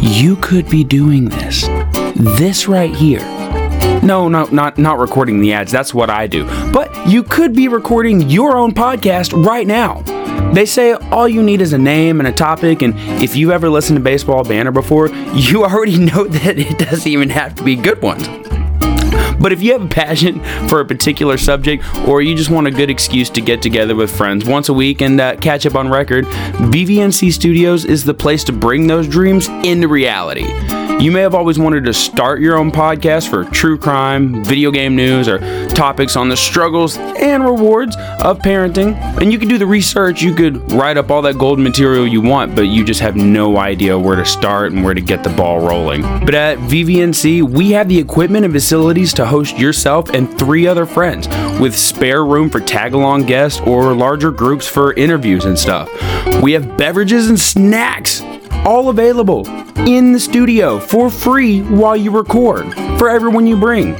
[0.00, 1.66] You could be doing this.
[2.14, 3.20] This right here.
[4.02, 5.70] No, no, not not recording the ads.
[5.70, 6.44] That's what I do.
[6.72, 10.02] But you could be recording your own podcast right now.
[10.52, 13.68] They say all you need is a name and a topic, and if you've ever
[13.68, 17.76] listened to Baseball Banner before, you already know that it doesn't even have to be
[17.76, 18.26] good ones.
[19.42, 22.70] But if you have a passion for a particular subject, or you just want a
[22.70, 25.88] good excuse to get together with friends once a week and uh, catch up on
[25.88, 30.46] record, VVNC Studios is the place to bring those dreams into reality.
[31.02, 34.94] You may have always wanted to start your own podcast for true crime, video game
[34.94, 38.94] news, or topics on the struggles and rewards of parenting.
[39.20, 42.20] And you could do the research, you could write up all that golden material you
[42.20, 45.30] want, but you just have no idea where to start and where to get the
[45.30, 46.02] ball rolling.
[46.02, 50.84] But at VVNC, we have the equipment and facilities to host yourself and three other
[50.84, 51.26] friends
[51.58, 55.88] with spare room for tag along guests or larger groups for interviews and stuff.
[56.42, 58.20] We have beverages and snacks
[58.66, 59.48] all available
[59.88, 63.94] in the studio for free while you record for everyone you bring.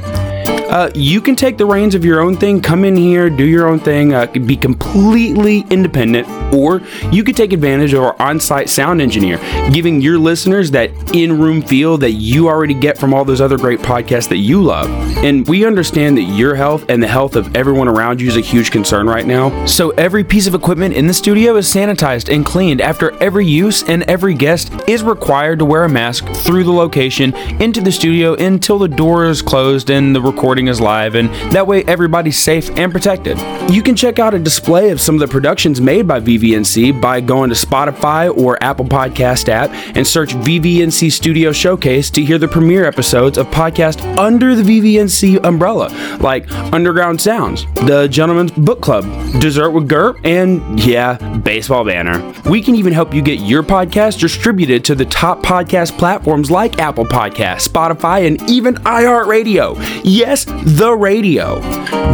[0.73, 3.67] Uh, you can take the reins of your own thing, come in here, do your
[3.67, 6.81] own thing, uh, be completely independent, or
[7.11, 9.37] you could take advantage of our on site sound engineer,
[9.71, 13.55] giving your listeners that in room feel that you already get from all those other
[13.55, 14.89] great podcasts that you love.
[15.23, 18.41] And we understand that your health and the health of everyone around you is a
[18.41, 19.67] huge concern right now.
[19.67, 23.83] So every piece of equipment in the studio is sanitized and cleaned after every use,
[23.83, 28.33] and every guest is required to wear a mask through the location into the studio
[28.33, 32.69] until the door is closed and the recording is live, and that way everybody's safe
[32.77, 33.37] and protected.
[33.71, 37.21] You can check out a display of some of the productions made by VVNC by
[37.21, 42.47] going to Spotify or Apple Podcast app and search VVNC Studio Showcase to hear the
[42.47, 49.03] premiere episodes of podcasts under the VVNC umbrella, like Underground Sounds, The Gentleman's Book Club,
[49.39, 52.33] Dessert with Gert, and yeah, Baseball Banner.
[52.49, 56.79] We can even help you get your podcast distributed to the top podcast platforms like
[56.79, 60.01] Apple Podcasts, Spotify, and even iHeartRadio.
[60.03, 61.59] Yes, the radio.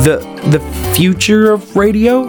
[0.01, 0.17] The
[0.49, 0.59] the
[0.95, 2.27] future of radio?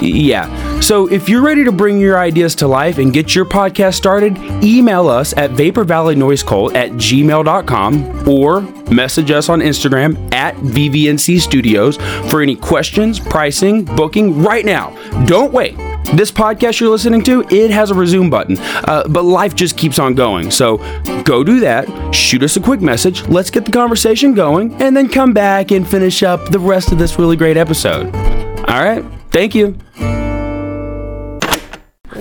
[0.00, 0.80] Yeah.
[0.80, 4.38] So if you're ready to bring your ideas to life and get your podcast started,
[4.62, 8.60] email us at vaporvalleynoisecult at gmail.com or
[8.92, 11.96] message us on Instagram at VVNC Studios
[12.30, 14.90] for any questions, pricing, booking right now.
[15.26, 15.76] Don't wait.
[16.14, 19.98] This podcast you're listening to, it has a resume button, uh, but life just keeps
[19.98, 20.50] on going.
[20.50, 20.78] So
[21.22, 25.08] go do that, shoot us a quick message, let's get the conversation going, and then
[25.10, 28.06] come back and finish up the rest of this really great episode.
[28.68, 29.76] All right, thank you.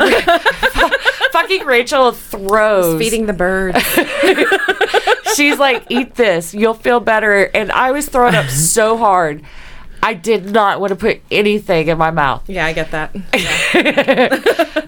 [1.31, 2.99] Fucking Rachel throws.
[2.99, 3.81] Feeding the birds.
[5.35, 6.53] She's like, eat this.
[6.53, 7.43] You'll feel better.
[7.53, 9.43] And I was throwing up so hard.
[10.07, 12.49] I did not want to put anything in my mouth.
[12.49, 13.13] yeah, I get that.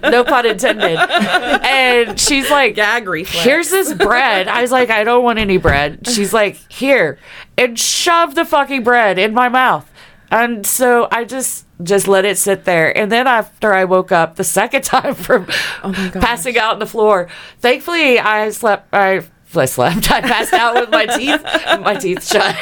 [0.10, 0.96] No pun intended.
[0.98, 3.44] And she's like, Gag reflex.
[3.44, 4.48] here's this bread.
[4.48, 6.06] I was like, I don't want any bread.
[6.08, 7.18] She's like, here.
[7.58, 9.88] And shoved the fucking bread in my mouth.
[10.30, 12.96] And so I just just let it sit there.
[12.96, 15.46] And then after I woke up the second time from
[15.84, 17.28] oh passing out on the floor,
[17.58, 19.22] thankfully I slept I
[19.54, 20.10] I slept.
[20.16, 21.42] I passed out with my teeth
[21.82, 22.56] my teeth shut.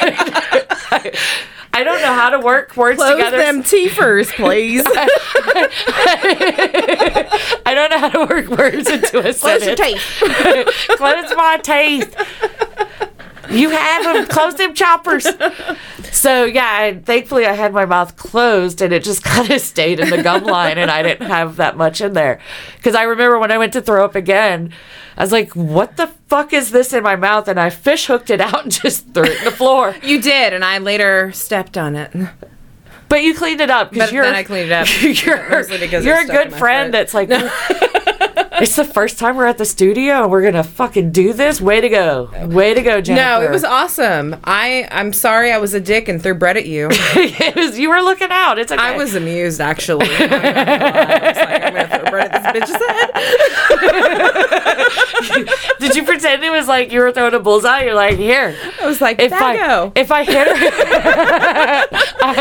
[1.73, 3.17] I, don't know how to work words together.
[3.17, 3.39] Close together.
[3.39, 4.83] them teethers, please.
[7.67, 9.79] I don't know how to work words into a Close your sentence.
[9.79, 10.87] teeth.
[10.97, 12.15] Close my teeth.
[13.51, 14.27] You have them.
[14.27, 15.27] Close them choppers.
[16.13, 20.01] So yeah, I, thankfully I had my mouth closed and it just kind of stayed
[20.01, 22.41] in the gum line and I didn't have that much in there.
[22.77, 24.73] Because I remember when I went to throw up again,
[25.17, 28.31] I was like, "What the fuck is this in my mouth?" And I fish hooked
[28.31, 29.95] it out and just threw it in the floor.
[30.09, 32.11] You did, and I later stepped on it.
[33.09, 36.21] But you cleaned it up because you're then I cleaned it up, You're, because you're
[36.21, 37.29] a good friend that's like,
[38.63, 41.61] it's the first time we're at the studio and we're gonna fucking do this.
[41.61, 43.25] Way to go, way to go, Jennifer.
[43.25, 44.37] No, it was awesome.
[44.45, 46.89] I I'm sorry I was a dick and threw bread at you.
[46.93, 47.79] it was.
[47.79, 48.59] You were looking out.
[48.59, 48.81] It's okay.
[48.83, 50.07] I was amused actually.
[50.07, 50.37] I'm gonna.
[50.37, 53.11] I was like, I'm gonna throw bread at this bitch's head.
[55.81, 57.83] Did you pretend it was like you were throwing a bullseye?
[57.85, 58.57] You're like, here.
[58.81, 60.55] I was like, If I if I hit her,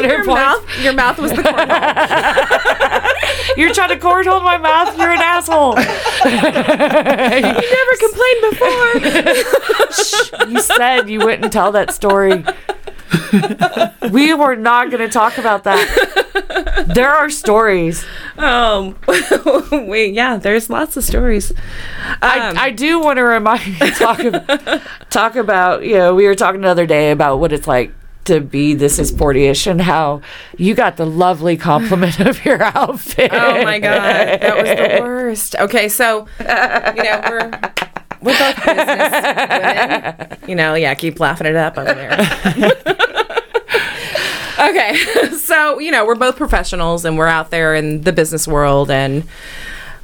[0.07, 0.27] your points.
[0.27, 3.57] mouth, your mouth was the cornhole.
[3.57, 4.97] You're trying to cornhole my mouth.
[4.97, 5.75] You're an asshole.
[6.25, 6.31] You
[7.41, 10.49] never complained before.
[10.49, 12.43] You said you wouldn't tell that story.
[14.11, 16.85] we were not going to talk about that.
[16.93, 18.05] There are stories.
[18.37, 18.95] Um,
[19.71, 21.51] wait, yeah, there's lots of stories.
[22.21, 26.35] I, Um, I do want to remind talk about, talk about you know we were
[26.35, 27.93] talking the other day about what it's like
[28.27, 30.21] to be this is 40ish and how
[30.57, 33.31] you got the lovely compliment of your outfit.
[33.33, 35.55] Oh my god, that was the worst.
[35.55, 37.51] Okay, so you know we're
[38.21, 40.37] We're both business women.
[40.47, 42.11] You know, yeah, keep laughing it up over there.
[44.69, 44.97] okay.
[45.37, 49.23] So, you know, we're both professionals and we're out there in the business world and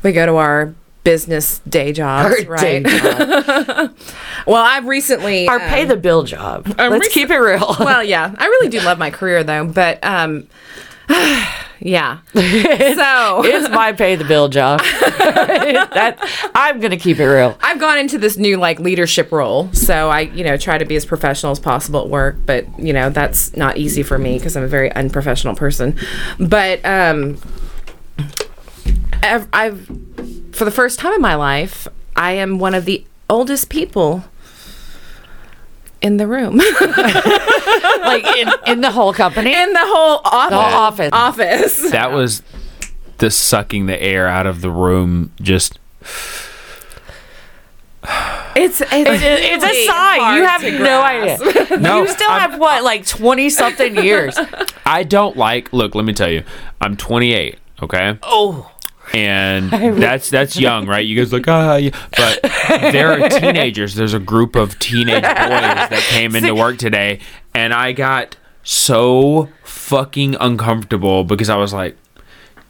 [0.03, 2.83] we go to our business day jobs, Our right?
[2.83, 3.95] day job.
[4.45, 6.67] Well, I've recently Our um, pay the bill job.
[6.77, 7.75] Let's recent- keep it real.
[7.79, 10.47] well, yeah, I really do love my career though, but um
[11.79, 12.19] yeah.
[12.33, 14.79] So it's my pay the bill job.
[14.79, 16.17] that
[16.55, 17.57] I'm gonna keep it real.
[17.61, 19.71] I've gone into this new like leadership role.
[19.73, 22.91] So I, you know, try to be as professional as possible at work, but you
[22.93, 25.97] know, that's not easy for me because I'm a very unprofessional person.
[26.39, 27.37] But um
[29.23, 29.87] I've, I've
[30.51, 34.23] for the first time in my life, I am one of the oldest people
[36.01, 36.61] in the room.
[38.03, 39.53] Like in, in the whole company.
[39.55, 40.49] in the whole office.
[40.49, 41.09] The whole office.
[41.13, 41.91] Office.
[41.91, 42.43] That was
[43.19, 45.31] the sucking the air out of the room.
[45.41, 45.79] Just
[48.55, 50.35] It's it's, it's a really sign.
[50.37, 51.77] You have no idea.
[51.79, 52.01] no.
[52.01, 54.37] you still I'm- have what, like twenty something years?
[54.85, 55.71] I don't like.
[55.71, 56.43] Look, let me tell you.
[56.81, 57.57] I'm 28.
[57.83, 58.19] Okay.
[58.21, 58.69] Oh,
[59.13, 59.69] and
[60.01, 61.05] that's that's young, right?
[61.05, 61.89] You guys like ah, yeah.
[62.15, 62.41] but
[62.91, 63.95] there are teenagers.
[63.95, 67.19] There's a group of teenage boys that came into work today,
[67.53, 71.97] and I got so fucking uncomfortable because I was like,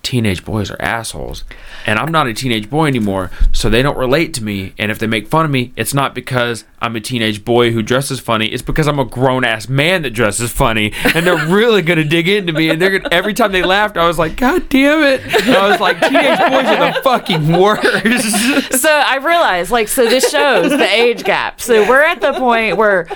[0.03, 1.45] teenage boys are assholes,
[1.85, 4.73] and I'm not a teenage boy anymore, so they don't relate to me.
[4.77, 7.81] And if they make fun of me, it's not because I'm a teenage boy who
[7.81, 8.47] dresses funny.
[8.47, 12.27] It's because I'm a grown ass man that dresses funny, and they're really gonna dig
[12.27, 12.69] into me.
[12.69, 15.21] And they're gonna, every time they laughed, I was like, God damn it!
[15.23, 18.81] And I was like, teenage boys are the fucking worst.
[18.81, 21.61] so I realized, like, so this shows the age gap.
[21.61, 23.07] So we're at the point where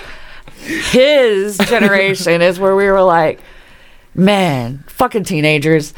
[0.62, 3.40] his generation is where we were like,
[4.14, 5.92] man, fucking teenagers.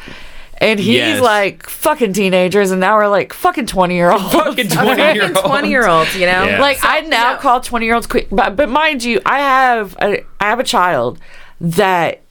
[0.61, 1.21] And he's Yes.
[1.21, 2.69] like, fucking teenagers.
[2.71, 4.23] And now we're like, fucking 20 year olds.
[4.31, 5.41] fucking twenty year olds.
[5.41, 6.43] 20 year olds, you know?
[6.45, 6.61] Yeah.
[6.61, 7.39] Like So, I now no.
[7.39, 10.63] call twenty year olds quick, but but mind you, I have a, I have a
[10.63, 11.17] child
[11.59, 12.21] that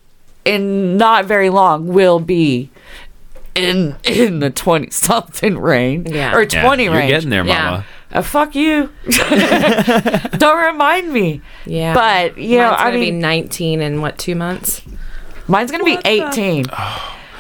[0.44, 2.70] in not very long will be
[3.56, 6.32] in in the twenty something range Yeah.
[6.34, 7.10] or Yeah, twenty you're range.
[7.10, 7.64] getting there, Yeah.
[7.64, 7.84] mama.
[8.12, 8.90] Uh, fuck you!
[10.38, 11.40] Don't remind me.
[11.66, 11.94] Yeah.
[11.94, 14.82] But you know, Mine's I gonna be mean, 19 in what, two months?
[15.48, 16.64] mine's gonna be eighteen.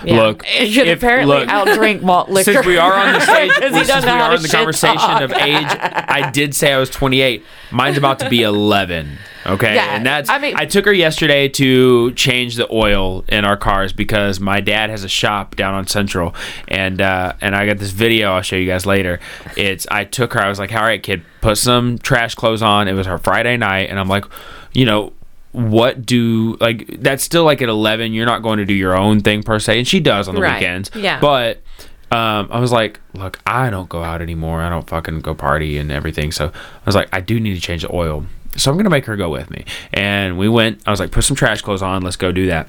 [0.04, 0.22] Yeah.
[0.22, 2.52] Look, It should if- apparently look, outdrink malt liquor.
[2.52, 5.20] since we are on the stage, since we are in the conversation talk.
[5.22, 7.44] of age, I did say I was 28.
[7.72, 9.18] Mine's about to be 11.
[9.46, 13.46] Okay, Yeah, and that's I mean, I took her yesterday to change the oil in
[13.46, 16.34] our cars because my dad has a shop down on Central,
[16.68, 19.18] and uh, and I got this video I'll show you guys later.
[19.56, 20.40] It's I took her.
[20.40, 22.86] I was like, all right, kid, put some trash clothes on.
[22.86, 24.26] It was her Friday night, and I'm like,
[24.74, 25.14] you know.
[25.52, 29.20] What do like that's still like at 11 you're not going to do your own
[29.20, 30.54] thing per se and she does on the Right.
[30.60, 31.18] weekends Yeah.
[31.20, 31.60] but
[32.12, 34.60] um, I was like, look, I don't go out anymore.
[34.62, 36.32] I don't fucking go party and everything.
[36.32, 38.26] So I was like, I do need to change the oil.
[38.56, 39.64] So I'm gonna make her go with me.
[39.92, 40.82] And we went.
[40.86, 42.02] I was like, put some trash clothes on.
[42.02, 42.66] Let's go do that.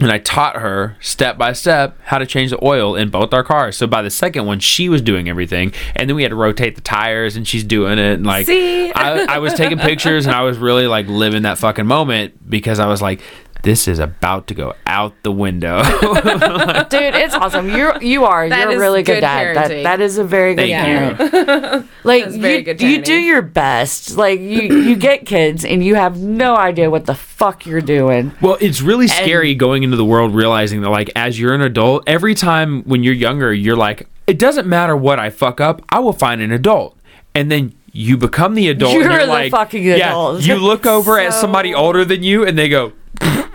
[0.00, 3.42] And I taught her step by step how to change the oil in both our
[3.42, 3.76] cars.
[3.76, 6.76] So by the second one, she was doing everything, and then we had to rotate
[6.76, 8.14] the tires, and she's doing it.
[8.14, 8.92] And like, See?
[8.92, 12.78] I, I was taking pictures, and I was really like living that fucking moment because
[12.78, 13.22] I was like,
[13.62, 15.82] this is about to go out the window.
[15.82, 17.68] Dude, it's awesome.
[17.68, 18.48] You're you are.
[18.48, 19.56] That You're a really good, good dad.
[19.56, 21.26] That that is a very good Thank you.
[21.26, 21.88] parent.
[22.04, 24.16] Like very you, good you do your best.
[24.16, 28.32] Like you you get kids and you have no idea what the fuck you're doing.
[28.40, 32.04] Well, it's really scary going into the world realizing that, like, as you're an adult,
[32.06, 35.98] every time when you're younger, you're like, it doesn't matter what I fuck up, I
[35.98, 36.98] will find an adult.
[37.34, 38.94] And then you become the adult.
[38.94, 40.42] You're you're the like, fucking yeah, adult.
[40.42, 42.92] you look over at somebody older than you and they go,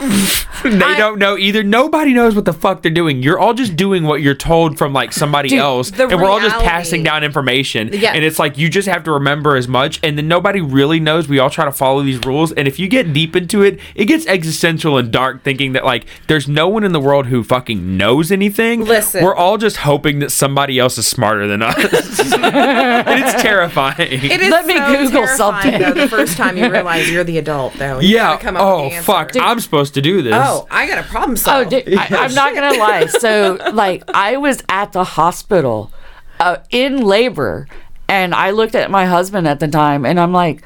[0.10, 0.40] Pfft.
[0.72, 1.64] they don't know either.
[1.64, 3.22] Nobody knows what the fuck they're doing.
[3.24, 6.30] You're all just doing what you're told from like somebody Dude, else, the and we're
[6.30, 7.90] all just passing down information.
[7.94, 8.14] Yeah.
[8.14, 11.28] And it's like you just have to remember as much, and then nobody really knows.
[11.28, 14.06] We all try to follow these rules, and if you get deep into it, it
[14.06, 17.98] gets existential and dark, thinking that like there's no one in the world who fucking
[17.98, 18.86] knows anything.
[18.86, 19.24] Listen.
[19.24, 21.76] we're all just hoping that somebody else is smarter than us.
[22.34, 23.96] and it's terrifying.
[24.00, 25.82] It is Let me so Google terrifying, something.
[25.82, 28.00] Though, the first time you realize you're the adult, though.
[28.00, 28.38] you yeah.
[28.38, 29.06] come up with Oh the answer.
[29.06, 29.32] fuck!
[29.40, 30.34] I'm supposed to do this.
[30.36, 31.70] Oh, I got a problem Oh, solved.
[31.72, 33.06] dude, I, I'm not gonna lie.
[33.08, 35.92] So, like, I was at the hospital
[36.40, 37.68] uh, in labor,
[38.08, 40.64] and I looked at my husband at the time, and I'm like,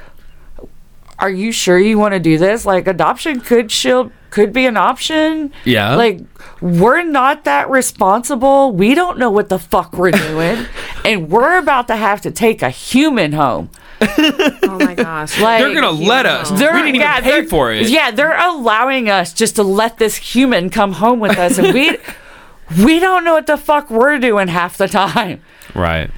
[1.19, 2.65] "Are you sure you want to do this?
[2.65, 5.51] Like, adoption could shield could be an option.
[5.63, 5.95] Yeah.
[5.95, 6.19] Like,
[6.61, 8.71] we're not that responsible.
[8.73, 10.65] We don't know what the fuck we're doing,
[11.05, 13.69] and we're about to have to take a human home.
[14.01, 15.39] Oh my gosh.
[15.39, 16.51] Like, They're gonna let us.
[16.51, 16.57] know.
[16.57, 17.89] we didn't even pay for it.
[17.89, 21.97] Yeah, they're allowing us just to let this human come home with us, and we
[22.83, 25.41] we don't know what the fuck we're doing half the time.
[25.73, 26.09] Right.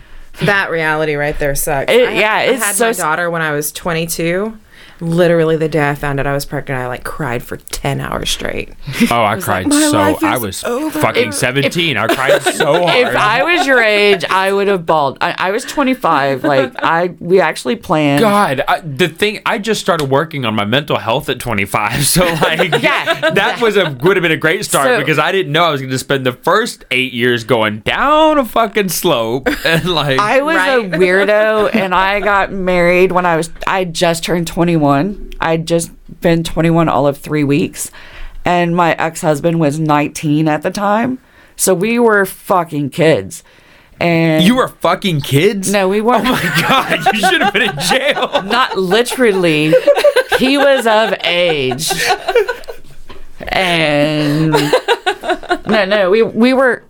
[0.41, 1.91] That reality right there sucks.
[1.91, 4.57] It- I yeah, I it's had so my daughter when I was 22.
[5.01, 8.29] Literally the day I found out I was pregnant, I like cried for 10 hours
[8.29, 8.73] straight.
[9.09, 10.17] Oh, I cried "My so.
[10.27, 11.95] I was over." fucking If- 17.
[11.97, 13.07] I cried so hard.
[13.07, 15.17] If I was your age, I would have bawled.
[15.21, 16.43] I, I was 25.
[16.43, 18.21] Like I, we actually planned.
[18.21, 22.23] God, I, the thing I just started working on my mental health at 25, so
[22.41, 23.29] like Yeah.
[23.31, 25.71] that was a would have been a great start So- because I didn't know I
[25.71, 30.19] was going to spend the first eight years going down a fucking slope and like
[30.19, 33.49] I was a weirdo, and I got married when I was.
[33.65, 34.88] I just turned 21.
[35.39, 37.91] I'd just been 21 all of three weeks,
[38.45, 41.19] and my ex husband was 19 at the time.
[41.55, 43.43] So we were fucking kids,
[43.99, 45.71] and you were fucking kids.
[45.71, 46.25] no, we weren't.
[46.27, 48.43] Oh my god, you should have been in jail.
[48.45, 49.73] not literally.
[50.37, 51.91] He was of age.
[53.49, 54.51] And
[55.67, 56.83] no, no, we we were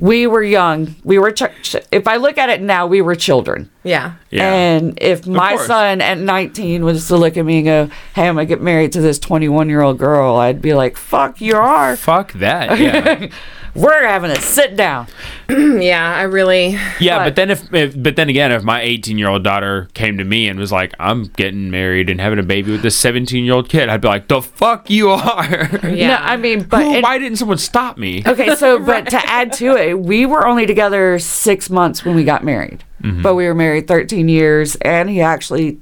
[0.00, 0.94] we were young.
[1.04, 3.70] We were ch- ch- if I look at it now, we were children.
[3.84, 4.14] Yeah.
[4.30, 4.52] Yeah.
[4.52, 5.66] And if my course.
[5.66, 8.92] son at 19 was to look at me and go, "Hey, I'm gonna get married
[8.92, 12.78] to this 21 year old girl," I'd be like, "Fuck, you are." Fuck that.
[12.78, 13.26] Yeah.
[13.76, 15.08] We're having a sit down.
[15.50, 16.78] Yeah, I really.
[17.00, 19.88] Yeah, But- but then if, if but then again, if my 18 year old daughter
[19.94, 22.94] came to me and was like, "I'm getting married and having a baby with this
[22.96, 26.08] 17 year old kid," I'd be like, "The fuck you are." Yeah.
[26.08, 28.22] No, I mean, but Who- it- why didn't someone stop me?
[28.26, 32.22] Okay, so but to add to it, we were only together six months when we
[32.24, 32.84] got married,
[33.22, 35.78] but we were married 13 years, and he actually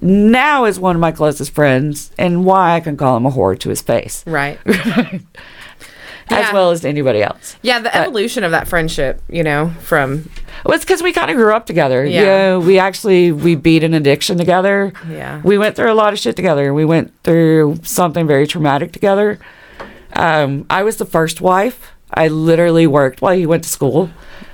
[0.00, 3.58] now is one of my closest friends, and why I can call him a whore
[3.58, 4.58] to his face, Right.
[4.66, 5.20] as
[6.30, 6.52] Yeah.
[6.52, 7.56] well as anybody else.
[7.62, 10.30] Yeah, the evolution of that friendship, you know, from.
[10.64, 12.04] Well, it's because we kind of grew up together.
[12.04, 12.22] Yeah.
[12.22, 14.92] Yeah, we actually we beat an addiction together.
[15.10, 15.40] Yeah.
[15.44, 16.72] we went through a lot of shit together.
[16.72, 19.38] We went through something very traumatic together.
[20.14, 21.91] Um, I was the first wife.
[22.14, 24.10] I literally worked while he went to school.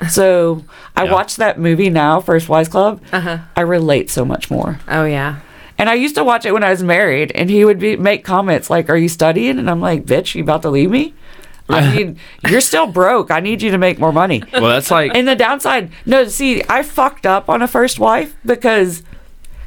[0.08, 0.64] So
[0.96, 1.12] I Yeah.
[1.12, 3.00] watched that movie now, First Wives Club.
[3.12, 3.38] Uh-huh.
[3.56, 4.78] I relate so much more.
[4.88, 5.36] Oh, yeah.
[5.76, 8.24] And I used to watch it when I was married, and he would be make
[8.24, 11.14] comments like, "Are you studying?" And I'm like, "Bitch, you about to leave me?"
[11.68, 12.16] I mean,
[12.48, 13.30] you're still broke.
[13.30, 14.42] I need you to make more money.
[14.52, 18.34] Well, that's like And the downside, no, see, I fucked up on a first wife
[18.44, 19.02] because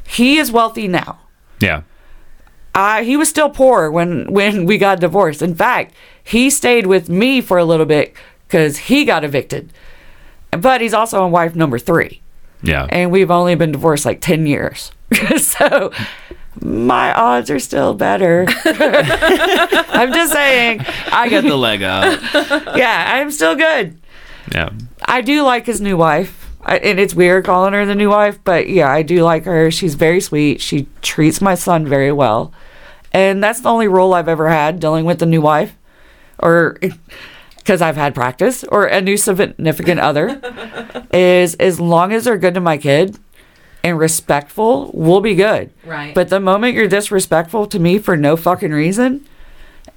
[0.06, 1.18] he is wealthy now.
[1.60, 1.82] yeah.
[2.74, 5.42] I he was still poor when when we got divorced.
[5.42, 8.14] In fact, he stayed with me for a little bit
[8.46, 9.72] because he got evicted.
[10.50, 12.20] But he's also on wife number three,
[12.62, 12.86] Yeah.
[12.90, 14.92] and we've only been divorced like ten years.
[15.38, 15.90] so
[16.60, 18.46] my odds are still better.
[18.64, 20.84] I'm just saying.
[21.10, 22.20] I got the leg up.
[22.76, 23.98] Yeah, I'm still good.
[24.52, 24.70] Yeah.
[25.04, 26.50] I do like his new wife.
[26.64, 29.70] I, and it's weird calling her the new wife, but yeah, I do like her.
[29.70, 30.60] She's very sweet.
[30.60, 32.52] She treats my son very well.
[33.12, 35.74] And that's the only role I've ever had dealing with the new wife
[36.38, 36.78] or
[37.58, 40.40] because I've had practice or a new significant other
[41.12, 43.18] is as long as they're good to my kid
[43.84, 45.72] and respectful, we'll be good.
[45.84, 46.14] Right.
[46.14, 49.26] But the moment you're disrespectful to me for no fucking reason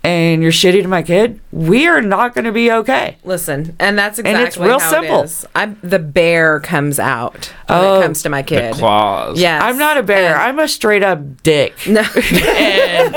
[0.03, 3.17] and you're shitty to my kid, we are not going to be okay.
[3.23, 5.21] Listen, and that's exactly and it's real how simple.
[5.21, 5.45] It is.
[5.55, 8.75] I'm, the bear comes out when Oh, it comes to my kid.
[8.75, 9.39] Claws.
[9.39, 9.63] Yes.
[9.63, 10.35] I'm not a bear.
[10.37, 11.73] I'm a straight up dick.
[11.87, 12.01] No.
[12.23, 13.15] and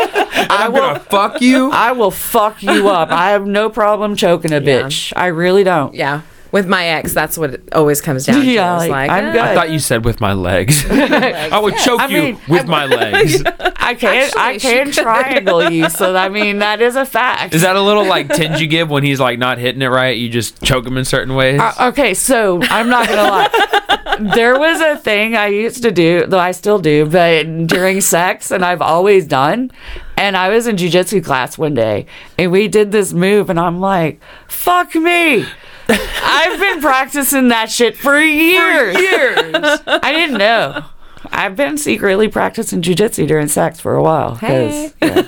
[0.51, 1.71] I I'm will gonna fuck you.
[1.73, 3.11] I will fuck you up.
[3.11, 4.83] I have no problem choking a Yeah.
[4.83, 5.13] bitch.
[5.17, 5.95] I really don't.
[5.95, 6.23] yeah.
[6.51, 8.47] With my ex, that's what it always comes down to.
[8.47, 9.41] Yeah, It's like, like, I'm eh, good.
[9.43, 10.85] I thought you said with my legs.
[10.89, 13.43] I would choke I you mean, with my legs.
[13.45, 14.95] I can I Actually, can could.
[14.95, 15.91] triangle you.
[15.91, 17.55] So I mean that is a fact.
[17.55, 20.17] Is that a little like tinge you give when he's like not hitting it right?
[20.17, 21.61] You just choke him in certain ways.
[21.61, 24.25] Uh, okay, so I'm not gonna lie.
[24.35, 28.51] There was a thing I used to do, though I still do, but during sex,
[28.51, 29.71] and I've always done.
[30.17, 32.07] And I was in jujitsu class one day,
[32.39, 35.47] and we did this move, and I'm like, "Fuck me."
[35.89, 38.97] I've been practicing that shit for years.
[38.99, 39.81] years.
[39.87, 40.85] I didn't know.
[41.33, 44.37] I've been secretly practicing jujitsu during sex for a while.
[44.37, 44.93] Hey.
[45.03, 45.23] yeah.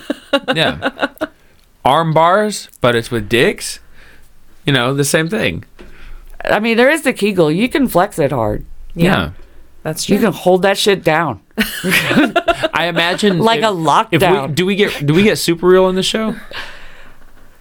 [0.55, 1.07] yeah.
[1.85, 3.81] Arm bars, but it's with dicks.
[4.67, 5.65] You know, the same thing.
[6.45, 7.51] I mean, there is the Kegel.
[7.51, 8.65] You can flex it hard.
[8.95, 9.33] Yeah.
[9.83, 10.17] That's true.
[10.17, 11.41] You can hold that shit down.
[11.59, 13.83] I imagine Like if- a If we,
[14.29, 14.55] lockdown.
[14.55, 16.37] do we get do we get super real in the show?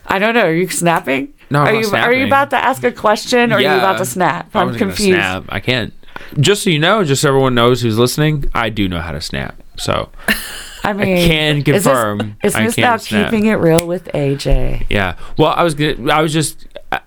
[0.06, 0.46] I don't know.
[0.46, 1.34] Are you snapping?
[1.50, 3.98] No, are not you are you about to ask a question or are you about
[3.98, 4.56] to snap?
[4.56, 5.14] I I'm was confused.
[5.20, 5.46] Snap.
[5.50, 5.94] I can't.
[6.40, 9.22] Just so you know, just so everyone knows who's listening, I do know how to
[9.22, 9.56] snap.
[9.78, 10.10] So
[10.84, 13.32] I mean, I can is this- confirm Is I this can now snap.
[13.32, 14.86] keeping it real with AJ?
[14.90, 15.16] yeah.
[15.38, 16.12] Well, I was gonna.
[16.12, 16.68] I was just.
[16.92, 17.00] uh,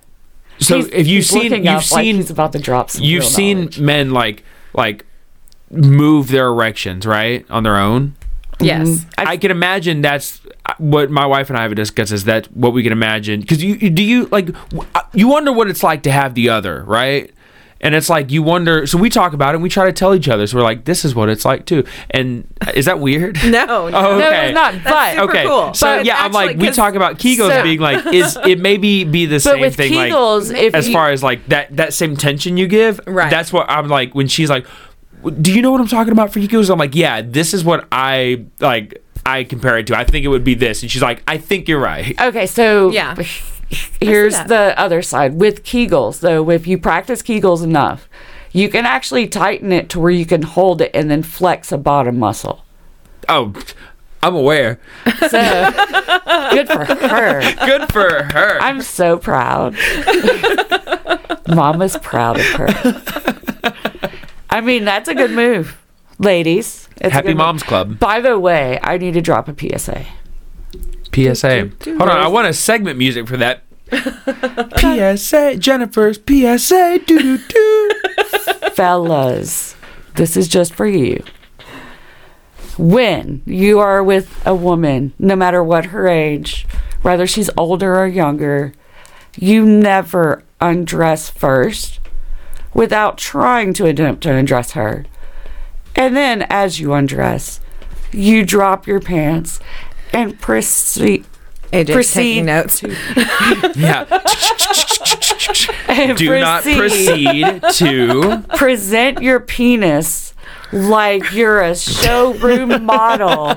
[0.58, 3.22] So He's- if you've he's seen, you've up like seen, he's about to drop you've
[3.22, 3.80] real seen knowledge.
[3.80, 5.04] men like like
[5.70, 8.14] move their erections right on their own.
[8.60, 9.06] yes.
[9.18, 10.40] I, can imagine that's
[10.78, 12.12] what my wife and I have discussed.
[12.12, 13.40] Is that what we can imagine?
[13.40, 14.50] Because you you- do you like
[14.94, 17.30] uh, you wonder what it's like to have the other right,
[17.80, 18.86] And it's like you wonder.
[18.86, 19.56] So we talk about it.
[19.56, 20.46] and We try to tell each other.
[20.46, 23.36] So we're like, "This is what it's like too." And is that weird?
[23.44, 23.98] No, no.
[23.98, 24.46] Oh, No, okay.
[24.50, 24.74] it's not.
[24.84, 25.44] But super okay.
[25.46, 25.74] cool.
[25.74, 29.02] So But yeah, I'm like we talk about Kegels So- being like is it maybe
[29.02, 31.76] be the but same with thing Kegels, like if as you, far as like that
[31.76, 33.00] that same tension you give.
[33.06, 33.30] Right.
[33.30, 34.64] That's what I'm like when she's like,
[35.40, 37.88] "Do you know what I'm talking about for Kegels?" I'm like, "Yeah, this is what
[37.90, 39.96] I like." I compare it to.
[39.96, 42.90] I think it would be this, and she's like, "I think you're right." Okay, so
[42.90, 43.14] Yeah.
[44.00, 46.20] here's the other side with Kegels.
[46.20, 48.08] Though, if you practice Kegels enough,
[48.52, 51.78] you can actually tighten it to where you can hold it and then flex a
[51.78, 52.64] bottom muscle.
[53.28, 53.54] Oh,
[54.22, 54.78] I'm aware.
[55.06, 55.30] So
[56.52, 57.40] good for her.
[57.66, 58.58] Good for her.
[58.60, 59.74] I'm so proud.
[61.48, 63.72] Mama's proud of her.
[64.50, 65.80] I mean, that's a good move,
[66.18, 66.81] ladies.
[67.02, 67.38] It's Happy good move.
[67.38, 67.98] Moms Club.
[67.98, 70.06] By the way, I need to drop a PSA.
[71.12, 71.70] PSA.
[71.84, 73.64] Hold on, I want a segment music for that.
[73.90, 75.56] PSA.
[75.56, 77.00] Jennifer's PSA.
[77.04, 77.90] Doo doo doo.
[78.74, 79.74] Fellas,
[80.14, 81.24] this is just for you.
[82.78, 86.66] When you are with a woman, no matter what her age,
[87.02, 88.74] whether she's older or younger,
[89.36, 91.98] you never undress first
[92.72, 95.04] without trying to attempt to undress her.
[95.96, 97.60] And then as you undress,
[98.12, 99.60] you drop your pants
[100.12, 101.24] and proceed
[101.72, 102.82] AJ's proceed taking notes.
[103.74, 104.04] Yeah.
[105.88, 108.44] and Do not proceed to.
[108.56, 110.34] present your penis
[110.72, 113.54] like you're a showroom model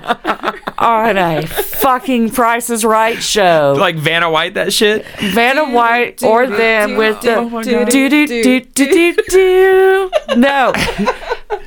[0.78, 3.76] on a fucking Price is Right show.
[3.78, 5.06] Like Vanna White that shit.
[5.20, 10.12] Vanna White or them with the Oh my do do do do do do.
[10.36, 10.74] No,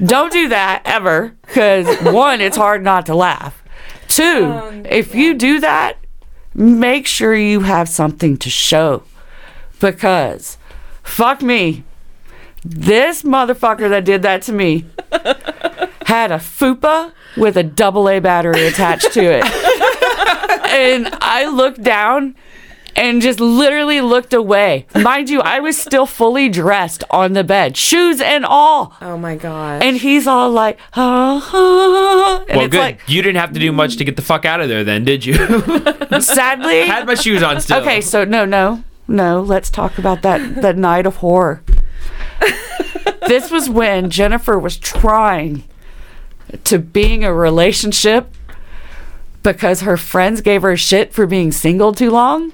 [0.05, 1.35] don't do that ever.
[1.47, 3.63] Because one, it's hard not to laugh.
[4.09, 5.99] Two, um, if you do that,
[6.55, 9.03] make sure you have something to show.
[9.81, 10.59] Because
[11.03, 11.85] fuck me,
[12.65, 14.85] this motherfucker that did that to me
[16.07, 19.45] had a fupa with a double A battery attached to it.
[20.71, 22.35] and I looked down
[22.97, 24.87] and just literally looked away.
[25.01, 28.97] Mind you, I was still fully dressed on the bed, shoes and all.
[29.01, 29.83] Oh my god.
[29.85, 32.39] And he's all like, ah, ah.
[32.49, 32.81] And Well, it's good.
[32.81, 35.05] like, you didn't have to do much to get the fuck out of there, then,
[35.05, 35.35] did you?
[36.21, 36.81] sadly.
[36.83, 37.81] I had my shoes on still.
[37.83, 39.43] Okay, so no, no, no.
[39.43, 41.63] Let's talk about that that night of horror.
[43.27, 45.65] This was when Jennifer was trying
[46.65, 48.33] to being a relationship
[49.43, 52.53] because her friends gave her shit for being single too long,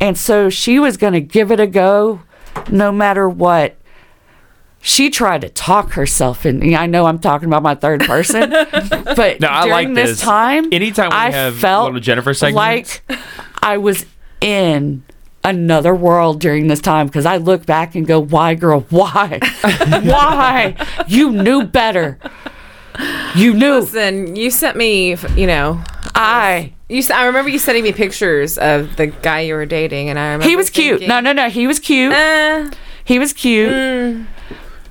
[0.00, 2.22] and so she was going to give it a go,
[2.70, 3.76] no matter what.
[4.84, 6.74] She tried to talk herself in.
[6.74, 8.50] I know I'm talking about my third person,
[8.80, 10.20] but No, I during like this this.
[10.20, 13.00] time, Anytime we I have felt Jennifer segments.
[13.08, 13.18] like
[13.62, 14.04] I was
[14.40, 15.04] in
[15.44, 18.80] another world during this time because I look back and go, "Why, girl?
[18.90, 19.38] Why?
[20.02, 20.76] why?
[21.08, 22.18] You knew better.
[23.34, 25.80] You knew." Listen, you sent me, you know,
[26.14, 26.72] I.
[26.88, 26.98] you.
[26.98, 30.26] s- I remember you sending me pictures of the guy you were dating, and I
[30.32, 31.02] remember He was cute.
[31.06, 31.48] No, no, no.
[31.48, 32.12] He was cute.
[32.12, 32.70] Uh,
[33.04, 34.26] He was cute.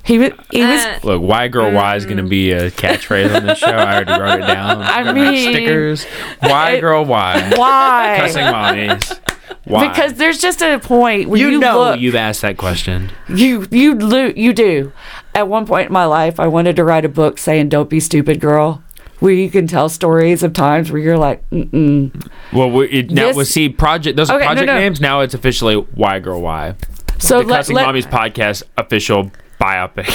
[0.03, 0.31] He was.
[0.49, 0.81] He was.
[0.83, 3.67] uh, Look, why girl why is gonna be a catchphrase on this show.
[3.67, 4.81] I already wrote it down.
[4.81, 6.05] I mean, stickers.
[6.39, 7.53] Why it- girl why?
[7.55, 8.15] Why?
[8.19, 9.19] Cussing mommies.
[9.65, 9.87] Why?
[9.87, 13.11] Because there's just a point where you, you know look, you've asked that question.
[13.29, 14.91] You you lo- you do.
[15.35, 17.99] At one point in my life, I wanted to write a book saying "Don't be
[17.99, 18.83] stupid, girl,"
[19.19, 22.11] where you can tell stories of times where you're like, Mm-mm.
[22.51, 24.77] Well, we, it, now This- we see project those are Okay, no, project no.
[24.79, 24.99] names.
[25.01, 26.75] Now it's officially Why Girl Why.
[27.19, 30.09] so The let, Cussing let Mommies podcast official biopic.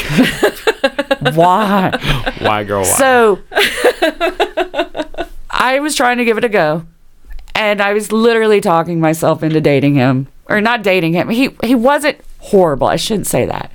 [1.36, 1.90] why?
[2.40, 2.84] Why Girl Why?
[2.84, 3.38] So
[5.50, 6.84] I was trying to give it a go,
[7.56, 11.30] and I was literally talking myself into dating him, or not dating him.
[11.30, 12.86] He he wasn't horrible.
[12.86, 13.72] I shouldn't say that.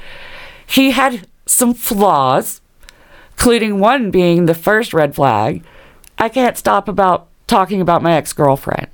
[0.66, 2.62] He had some flaws,
[3.32, 5.64] including one being the first red flag.
[6.18, 8.88] I can't stop about talking about my ex girlfriend.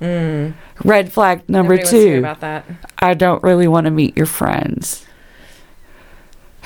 [0.00, 0.54] Mm.
[0.82, 2.18] Red flag number nobody wants to hear two.
[2.20, 2.64] about that.
[2.98, 5.06] I don't really want to meet your friends.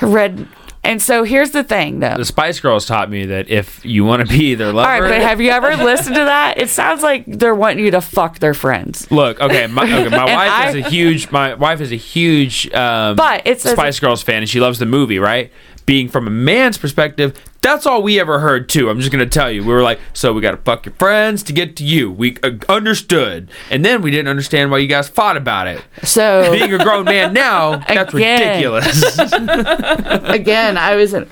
[0.01, 0.47] Red,
[0.87, 2.15] and so here's the thing, though.
[2.17, 5.09] the Spice Girls taught me that if you want to be their lover, All right,
[5.09, 6.57] but have you ever listened to that?
[6.57, 9.09] It sounds like they're wanting you to fuck their friends.
[9.11, 12.71] Look, okay, my, okay, my wife I- is a huge my wife is a huge
[12.73, 15.19] um, But it's Spice Girls fan, and she loves the movie.
[15.19, 15.51] Right,
[15.87, 18.89] being from a man's perspective, that's all we ever heard too.
[18.89, 21.41] I'm just gonna tell you, we were like, so we got to fuck your friends
[21.43, 22.11] to get to you.
[22.11, 25.81] We uh, understood, and then we didn't understand why you guys fought about it.
[26.03, 28.41] So Being a grown man now, that's Again.
[28.49, 29.17] ridiculous.
[30.29, 31.29] again, I was an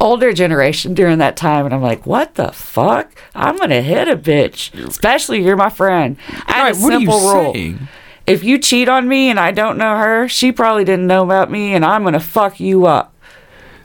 [0.00, 3.14] older generation during that time, and I'm like, what the fuck?
[3.34, 6.16] I'm gonna hit a bitch, especially you're my friend.
[6.46, 7.52] I had right, a what are you simple rule.
[7.52, 7.88] saying?
[8.26, 11.50] if you cheat on me and I don't know her, she probably didn't know about
[11.50, 13.11] me and I'm going to fuck you up.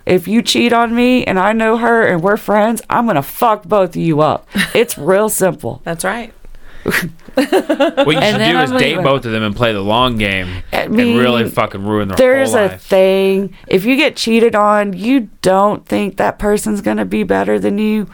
[0.07, 3.21] If you cheat on me and I know her and we're friends, I'm going to
[3.21, 4.47] fuck both of you up.
[4.73, 5.81] It's real simple.
[5.83, 6.33] That's right.
[7.37, 10.63] What you should do is I'm date both of them and play the long game
[10.73, 12.81] I mean, and really fucking ruin their There's whole a life.
[12.81, 13.55] thing.
[13.67, 17.77] If you get cheated on, you don't think that person's going to be better than
[17.77, 18.07] you.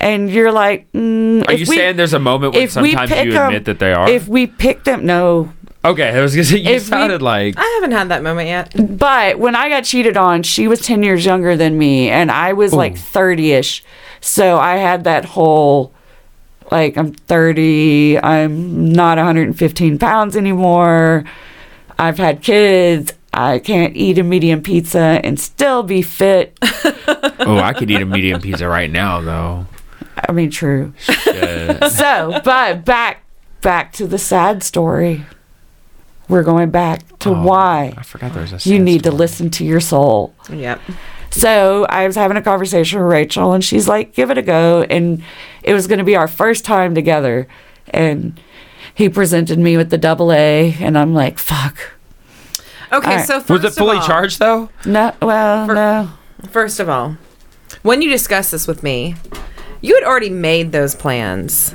[0.00, 3.32] And you're like, mm, Are you we- saying there's a moment when sometimes you you
[3.36, 4.08] 'em- admit that they are?
[4.08, 5.52] If we pick them, no.
[5.84, 8.48] Okay, I was gonna say you if we- sounded like I haven't had that moment
[8.48, 8.74] yet.
[8.98, 12.52] But when I got cheated on, she was 10 years younger than me, and I
[12.52, 13.84] was like 30 ish.
[14.20, 15.92] So I had that whole,
[16.72, 21.24] like, I'm 30, I'm not 115 pounds anymore,
[21.98, 23.12] I've had kids.
[23.32, 26.58] I can't eat a medium pizza and still be fit.
[26.62, 29.66] oh, I could eat a medium pizza right now though.
[30.28, 30.92] I mean, true.
[30.98, 31.84] Shit.
[31.92, 33.22] So, but back
[33.60, 35.24] back to the sad story.
[36.28, 38.68] We're going back to Oh, why I forgot there was a.
[38.68, 39.18] you need to story.
[39.18, 40.34] listen to your soul.
[40.52, 40.80] Yep.
[41.30, 44.82] So I was having a conversation with Rachel, and she's like, "Give it a go."
[44.88, 45.22] And
[45.62, 47.46] it was going to be our first time together,
[47.90, 48.38] and
[48.94, 51.76] he presented me with the double A, and I'm like, "Fuck,
[52.92, 53.26] Okay, Alright.
[53.26, 54.70] so first Was it of fully all- charged though?
[54.86, 56.10] no, well, no."
[56.50, 57.16] First of all,
[57.82, 59.14] when you discussed this with me,
[59.82, 61.74] you had already made those plans.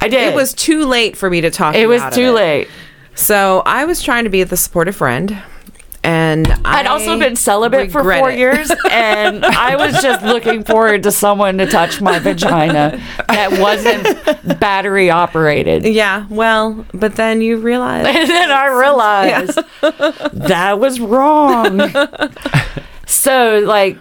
[0.00, 0.32] I did.
[0.32, 1.74] It was too late for me to talk.
[1.74, 2.32] It you was out of too it.
[2.32, 2.68] late.
[3.14, 5.36] So I was trying to be the supportive friend,
[6.02, 8.38] and I'd I also been celibate for four it.
[8.38, 14.58] years, and I was just looking forward to someone to touch my vagina that wasn't
[14.58, 15.84] battery operated.
[15.84, 19.58] Yeah, well, but then you realize And then I realized
[20.32, 21.80] that was wrong.
[23.06, 23.98] so, like,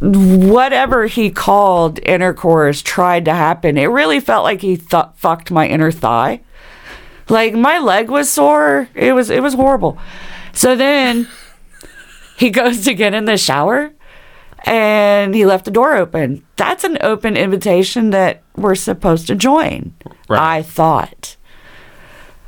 [0.00, 5.66] whatever he called intercourse tried to happen, it really felt like he th- fucked my
[5.66, 6.42] inner thigh.
[7.28, 8.88] Like my leg was sore.
[8.94, 9.98] It was it was horrible.
[10.52, 11.28] So then
[12.38, 13.92] he goes to get in the shower
[14.64, 16.44] and he left the door open.
[16.56, 19.94] That's an open invitation that we're supposed to join.
[20.28, 20.58] Right.
[20.58, 21.36] I thought.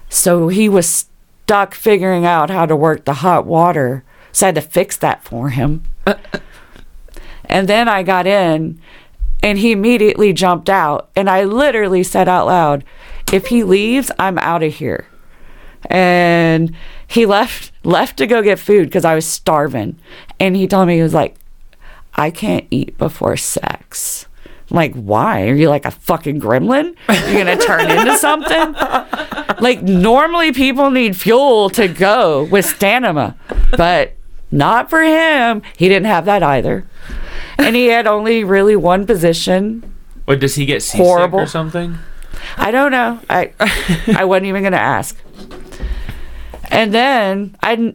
[0.09, 1.07] So he was
[1.45, 4.05] stuck figuring out how to work the hot water.
[4.33, 5.85] So I had to fix that for him.
[7.45, 8.81] and then I got in
[9.43, 11.11] and he immediately jumped out.
[11.14, 12.85] And I literally said out loud,
[13.33, 15.07] if he leaves, I'm out of here.
[15.87, 16.74] And
[17.07, 19.99] he left left to go get food because I was starving.
[20.41, 21.37] And he told me he was like,
[22.14, 24.26] I can't eat before sex.
[24.70, 25.49] I'm like, why?
[25.49, 26.95] Are you like a fucking gremlin?
[27.09, 28.74] You're gonna turn into something?
[29.61, 33.37] Like normally people need fuel to go with stamina,
[33.76, 34.12] but
[34.53, 35.62] not for him.
[35.76, 36.87] He didn't have that either.
[37.59, 39.95] And he had only really one position.
[40.26, 41.41] What does he get seasick Horrible.
[41.41, 41.99] or something?
[42.57, 43.20] I don't know.
[43.28, 43.53] I
[44.16, 45.16] I wasn't even gonna ask.
[46.70, 47.94] And then I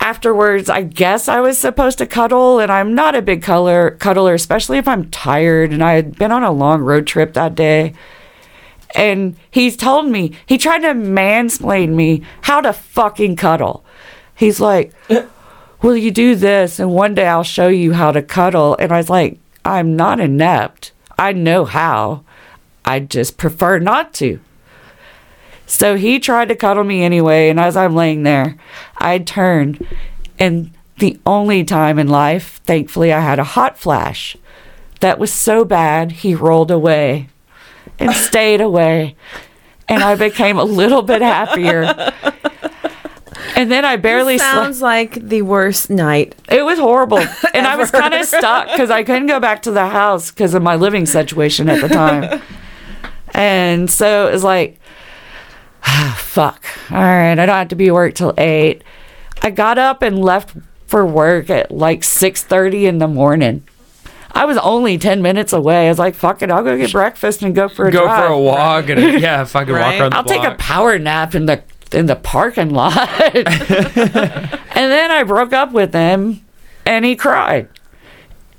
[0.00, 4.34] afterwards, I guess I was supposed to cuddle, and I'm not a big color cuddler,
[4.34, 5.72] especially if I'm tired.
[5.72, 7.94] And I had been on a long road trip that day.
[8.96, 13.84] And he's told me he tried to mansplain me how to fucking cuddle.
[14.34, 14.92] He's like,
[15.82, 18.96] "Will you do this, and one day I'll show you how to cuddle." And I
[18.96, 20.92] was like, "I'm not inept.
[21.18, 22.24] I know how.
[22.84, 24.40] I just prefer not to."
[25.66, 28.56] So he tried to cuddle me anyway, and as I'm laying there,
[28.98, 29.86] I turned,
[30.38, 34.36] and the only time in life, thankfully, I had a hot flash.
[34.98, 37.28] That was so bad, he rolled away
[37.98, 39.14] and stayed away,
[39.88, 42.12] and I became a little bit happier.
[43.54, 46.34] And then I barely sounds like the worst night.
[46.48, 47.18] It was horrible.
[47.54, 50.54] And I was kind of stuck because I couldn't go back to the house because
[50.54, 52.40] of my living situation at the time.
[53.40, 54.78] and so it was like,
[55.84, 56.64] ah, fuck.
[56.90, 58.82] All right, I don't have to be at work till 8.
[59.42, 60.54] I got up and left
[60.86, 63.64] for work at like 6.30 in the morning.
[64.32, 65.86] I was only 10 minutes away.
[65.86, 68.26] I was like, fuck it, I'll go get breakfast and go for a Go drive.
[68.26, 69.92] for a walk and yeah, fucking Right.
[69.92, 71.62] walk around the I'll take a power nap in the
[71.92, 72.96] in the parking lot.
[73.34, 76.44] and then I broke up with him
[76.86, 77.68] and he cried.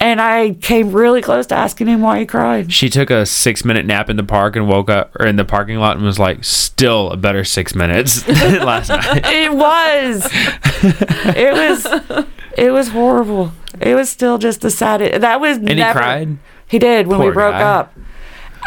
[0.02, 2.74] And I came really close to asking him why he cried.
[2.74, 5.46] She took a six minute nap in the park and woke up or in the
[5.46, 9.22] parking lot and was like, still a better six minutes than last night.
[9.26, 10.28] It was
[11.36, 12.26] it was
[12.58, 13.52] it was horrible.
[13.80, 16.38] It was still just the saddest that was And he never, cried?
[16.68, 17.62] He did when we broke guy.
[17.62, 17.94] up.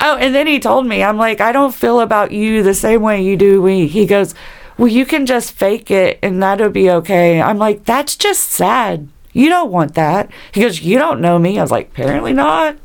[0.00, 3.02] Oh, and then he told me, I'm like, I don't feel about you the same
[3.02, 3.86] way you do me.
[3.88, 4.34] He goes,
[4.78, 7.42] Well, you can just fake it and that'll be okay.
[7.42, 9.08] I'm like, That's just sad.
[9.34, 10.30] You don't want that.
[10.52, 11.58] He goes, You don't know me.
[11.58, 12.78] I was like, Apparently not.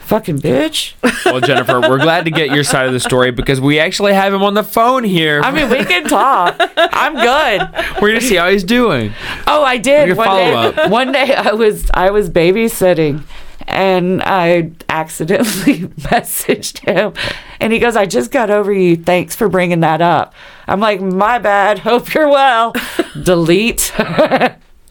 [0.00, 0.92] Fucking bitch.
[1.24, 4.32] Well, Jennifer, we're glad to get your side of the story because we actually have
[4.32, 5.40] him on the phone here.
[5.42, 6.54] I mean, we can talk.
[6.76, 8.00] I'm good.
[8.00, 9.12] we're gonna see how he's doing.
[9.48, 10.16] Oh, I did.
[10.16, 10.90] One day, follow-up.
[10.92, 13.24] one day I was I was babysitting
[13.66, 17.12] and I accidentally messaged him
[17.60, 18.94] and he goes, I just got over you.
[18.94, 20.34] Thanks for bringing that up.
[20.68, 21.80] I'm like, my bad.
[21.80, 22.74] Hope you're well.
[23.24, 23.92] Delete.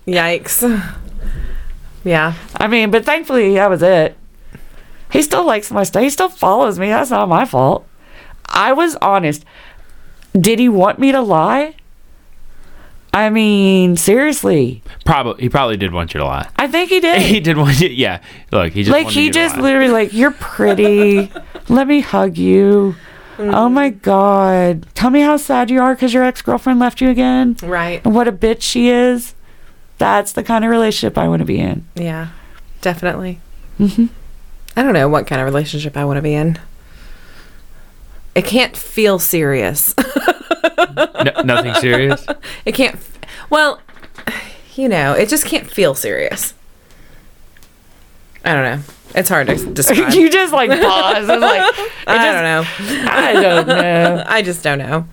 [0.07, 0.93] Yikes.
[2.03, 2.35] Yeah.
[2.57, 4.15] I mean, but thankfully that was it.
[5.11, 6.03] He still likes my stuff.
[6.03, 6.89] He still follows me.
[6.89, 7.87] That's not my fault.
[8.47, 9.43] I was honest.
[10.39, 11.73] Did he want me to lie?
[13.11, 14.83] I mean, seriously.
[15.03, 16.47] Probably he probably did want you to lie.
[16.57, 17.21] I think he did.
[17.23, 17.89] He did want you.
[17.89, 18.21] Yeah.
[18.51, 19.63] Look, he just like he you to just lie.
[19.63, 21.31] literally like you're pretty
[21.69, 22.95] let me hug you
[23.37, 23.53] mm-hmm.
[23.53, 27.55] oh my god tell me how sad you are because your ex-girlfriend left you again
[27.63, 28.01] Right.
[28.05, 29.33] and what a bitch she is
[29.97, 32.29] that's the kind of relationship i want to be in Yeah.
[32.81, 33.39] Definitely.
[33.79, 34.05] Mm-hmm.
[34.77, 36.59] I don't know what kind of relationship I want to be in.
[38.35, 39.95] It can't feel serious.
[40.95, 42.25] No- nothing serious.
[42.65, 42.95] It can't.
[42.95, 43.17] f-
[43.49, 43.81] Well,
[44.75, 46.53] you know, it just can't feel serious.
[48.43, 48.79] I don't know.
[49.15, 50.13] It's hard to describe.
[50.13, 53.11] you just like pause and like it I just- don't know.
[53.11, 55.05] i don't know I just don't know.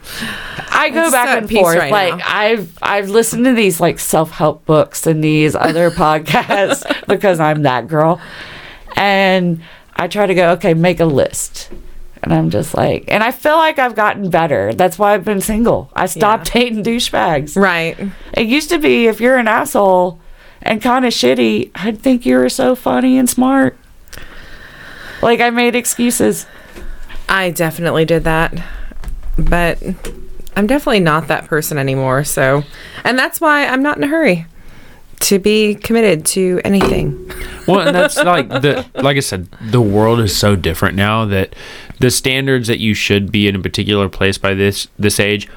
[0.71, 2.25] i go It's back and forth right like now.
[2.27, 7.89] i've i've listened to these like self-help books and these other podcasts because i'm that
[7.89, 8.21] girl
[8.97, 9.63] and
[9.95, 11.71] I try to go, okay, make a list.
[12.23, 14.73] And I'm just like, and I feel like I've gotten better.
[14.73, 15.91] That's why I've been single.
[15.95, 17.55] I stopped hating douchebags.
[17.61, 17.99] Right.
[18.33, 20.19] It used to be if you're an asshole
[20.63, 23.77] and kind of shitty, I'd think you were so funny and smart.
[25.23, 26.47] Like I made excuses.
[27.29, 28.53] I definitely did that.
[29.39, 29.83] But
[30.57, 32.25] I'm definitely not that person anymore.
[32.25, 32.65] So,
[33.05, 34.47] and that's why I'm not in a hurry
[35.21, 37.31] to be committed to anything.
[37.67, 41.55] Well, and that's like the like I said, the world is so different now that
[42.01, 45.49] the standards that you should be in a particular place by this this age,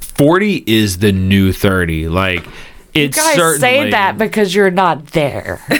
[0.00, 2.08] forty is the new thirty.
[2.08, 2.50] Like it's
[2.96, 5.60] You guys certainly say that because you're not there.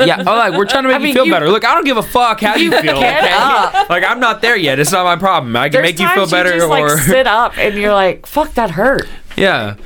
[0.00, 0.18] yeah.
[0.26, 1.48] Oh, like we're trying to make you mean, feel you- better.
[1.48, 2.82] Look, I don't give a fuck how you, feel.
[3.00, 3.30] get okay?
[3.32, 3.88] up.
[3.90, 4.78] Like I'm not there yet.
[4.78, 5.54] It's not my problem.
[5.56, 7.92] I can There's make you feel times better, just, or like sit up and you're
[7.92, 9.08] like, fuck, that hurt.
[9.36, 9.76] Yeah.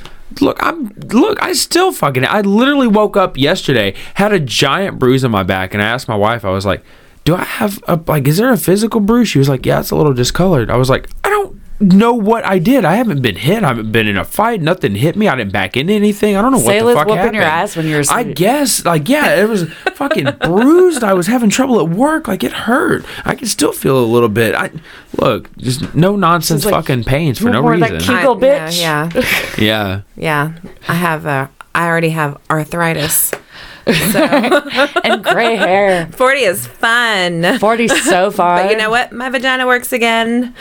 [0.41, 5.23] Look, I'm look, I still fucking I literally woke up yesterday, had a giant bruise
[5.25, 6.83] on my back, and I asked my wife, I was like,
[7.23, 9.29] Do I have a like is there a physical bruise?
[9.29, 10.69] She was like, Yeah, it's a little discolored.
[10.69, 11.46] I was like, I don't
[11.79, 12.85] know what I did.
[12.85, 13.63] I haven't been hit.
[13.63, 14.61] I haven't been in a fight.
[14.61, 15.27] Nothing hit me.
[15.27, 16.35] I didn't back into anything.
[16.35, 17.35] I don't know what the fuck whooping happened.
[17.35, 21.03] your ass when you were I guess, like, yeah, it was fucking bruised.
[21.03, 22.27] I was having trouble at work.
[22.27, 23.05] Like, it hurt.
[23.25, 24.55] I can still feel a little bit.
[24.55, 24.71] I
[25.17, 27.99] look, just no nonsense like, fucking pains for you no wore that reason.
[27.99, 28.81] key- Kegel I- bitch.
[28.81, 29.09] Yeah,
[29.57, 30.51] yeah, yeah.
[30.61, 30.71] yeah.
[30.87, 31.25] I have.
[31.25, 31.49] a.
[31.75, 33.31] I already have arthritis.
[35.03, 36.07] And gray hair.
[36.11, 37.57] Forty is fun.
[37.59, 38.57] 40 so fun.
[38.67, 39.11] But you know what?
[39.11, 40.53] My vagina works again.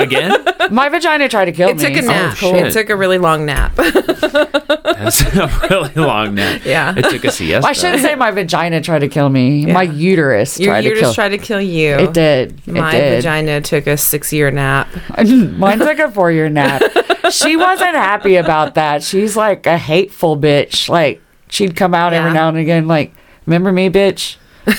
[0.00, 0.44] Again?
[0.70, 1.84] My vagina tried to kill It me.
[1.84, 2.32] It took a nap.
[2.32, 2.54] it's cool.
[2.54, 3.74] It took a really long nap.
[3.76, 6.62] That's a really long nap.
[6.64, 6.94] Yeah.
[6.96, 7.60] It took a siesta.
[7.60, 9.66] Well, I shouldn't say my vagina tried to kill me.
[9.66, 11.14] My uterus Your tried to uterus kill.
[11.14, 11.94] tried to kill you.
[11.94, 12.66] it did.
[12.66, 13.16] My did.
[13.16, 14.88] vagina took a six-year nap.
[15.16, 16.82] Mine took a four year nap.
[17.30, 19.02] she wasn't happy about that.
[19.02, 20.88] She's like a hateful bitch.
[20.88, 23.12] Like she'd come out every now and again, like,
[23.46, 24.36] remember me, bitch?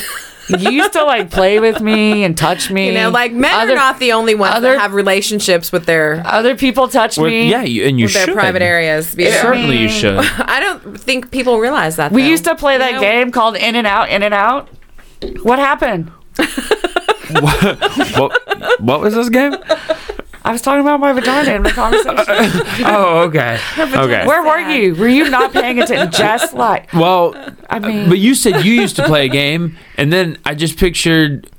[0.57, 2.87] You used to like play with me and touch me.
[2.87, 5.85] You know, like men other, are not the only ones other- that have relationships with
[5.85, 7.51] their other people touch Well, me.
[7.51, 8.33] yeah, you, and you with their should.
[8.33, 9.13] private areas.
[9.15, 9.41] You know?
[9.43, 10.17] Certainly, you should.
[10.39, 12.11] I don't think people realize that.
[12.11, 12.29] We though.
[12.29, 12.99] used to play You that know?
[12.99, 14.69] game called In and Out, In and Out.
[15.43, 16.09] What happened?
[17.29, 19.55] what, what was this game?
[20.45, 22.15] I was talking about my vagina in the conversation.
[22.85, 23.59] Oh, okay.
[23.77, 24.25] Okay.
[24.25, 24.95] Where were you?
[24.95, 26.11] Were you not paying attention?
[26.19, 27.35] Just like well,
[27.69, 30.77] I mean, but you said you used to play a game, and then I just
[30.77, 31.49] pictured.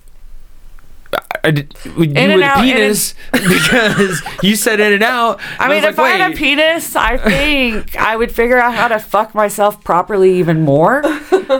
[1.43, 4.93] I did, with you and with a out, in and- penis because you said in
[4.93, 5.41] and out.
[5.59, 8.75] I mean, was if like, I had a penis, I think I would figure out
[8.75, 11.03] how to fuck myself properly even more,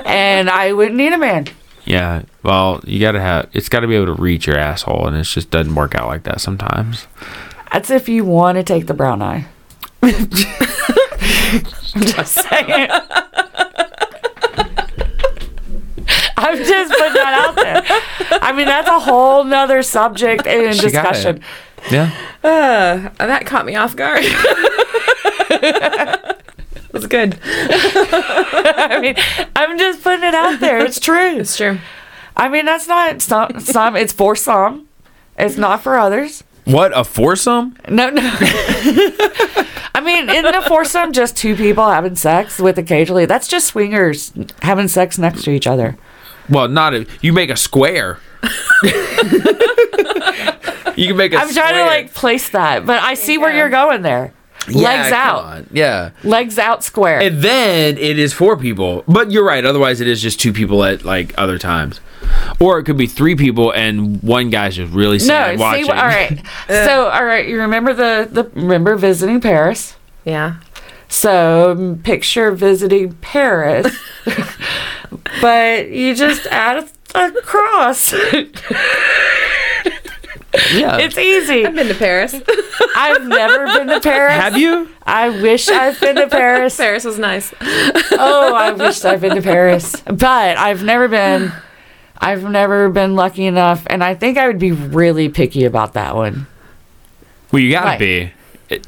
[0.07, 1.47] and I wouldn't need a man.
[1.85, 3.49] Yeah, well, you gotta have.
[3.53, 6.07] It's got to be able to reach your asshole, and it just doesn't work out
[6.09, 7.07] like that sometimes.
[7.73, 9.47] That's if you want to take the brown eye.
[10.03, 10.13] I'm
[12.03, 12.89] just saying.
[16.37, 17.83] I'm just putting that out there.
[18.43, 21.43] I mean, that's a whole nother subject and She discussion.
[21.91, 22.11] Yeah.
[22.43, 24.25] Uh, that caught me off guard.
[27.01, 27.39] That's good.
[27.45, 29.15] I mean,
[29.57, 30.85] I'm just putting it out there.
[30.85, 31.39] It's true.
[31.39, 31.79] It's true.
[32.37, 33.61] I mean, that's not some.
[33.61, 33.97] Some.
[33.97, 34.89] It's for some.
[35.39, 36.45] It's not for others.
[36.65, 37.77] What a foursome?
[37.89, 38.21] No, no.
[39.95, 43.27] I mean, isn't a foursome just two people having sex with occasionally?
[43.27, 44.33] That's just swingers
[44.63, 45.97] having sex next to each other.
[46.49, 47.07] Well, not a.
[47.21, 48.19] You make a square.
[48.83, 48.91] you
[51.07, 51.39] can make a.
[51.39, 54.33] I'm trying to like place that, but I see where you're going there.
[54.69, 55.45] Yeah, Legs out.
[55.45, 55.67] on.
[55.73, 56.11] Yeah.
[56.23, 57.21] Legs out square.
[57.21, 59.05] And then it is four people.
[59.09, 59.65] But you're right.
[59.65, 62.01] Otherwise, it is just two people at like other times.
[62.61, 65.91] Or it could be three people and one guy's just really no, sad see, watching.
[65.91, 66.43] all right.
[66.69, 69.97] so, all right, you remember the the remember visiting Paris?
[70.25, 70.57] Yeah.
[71.09, 73.99] So picture visiting Paris,
[75.41, 76.85] but you just add
[77.15, 78.13] a, a cross.
[80.73, 80.99] yeah.
[80.99, 81.65] It's easy.
[81.67, 82.35] I've been to Paris.
[82.97, 84.35] I've never been to Paris.
[84.35, 84.89] Have you?
[85.05, 86.77] I wish I've been to Paris.
[86.77, 87.53] Paris was nice.
[87.61, 91.53] Oh, I wish I've been to Paris, but I've never been.
[92.19, 96.15] I've never been lucky enough, and I think I would be really picky about that
[96.17, 96.47] one.
[97.51, 97.99] Well, you gotta Right.
[97.99, 98.33] be.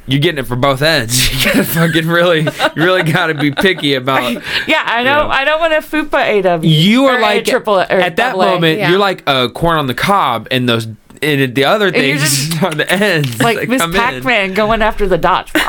[0.06, 1.28] You're getting it from both ends.
[1.42, 2.50] You gotta fucking really, you
[2.84, 4.32] really gotta be picky about.
[4.68, 5.22] Yeah, I know.
[5.22, 5.26] Yeah.
[5.28, 6.60] I don't want a fupa AW.
[6.62, 8.78] You or are a like triple or at that double moment.
[8.78, 8.90] yeah.
[8.90, 10.86] You're like a corn on the cob, and those
[11.22, 13.40] and the other you things just- on the ends.
[13.42, 13.82] like that Miss.
[13.96, 15.52] Pac-Man going after the dots.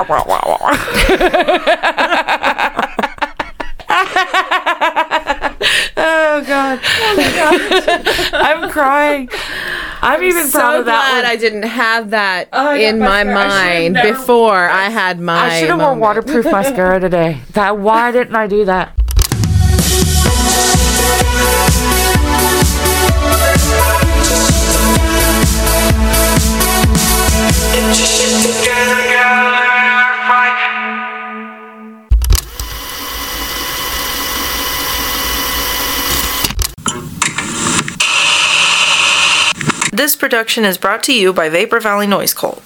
[5.95, 6.79] oh god!
[6.83, 9.29] Oh, I'm crying.
[10.01, 11.25] I'm even proud so of that glad one.
[11.31, 13.45] I didn't have that Oh, yeah, in my mascara.
[13.45, 15.45] I mind never- before I had my.
[15.45, 17.39] I should have worn waterproof mascara today.
[17.53, 18.93] That why didn't I do that?
[39.93, 42.63] This production is brought to you by Vapor Valley Noise Cult.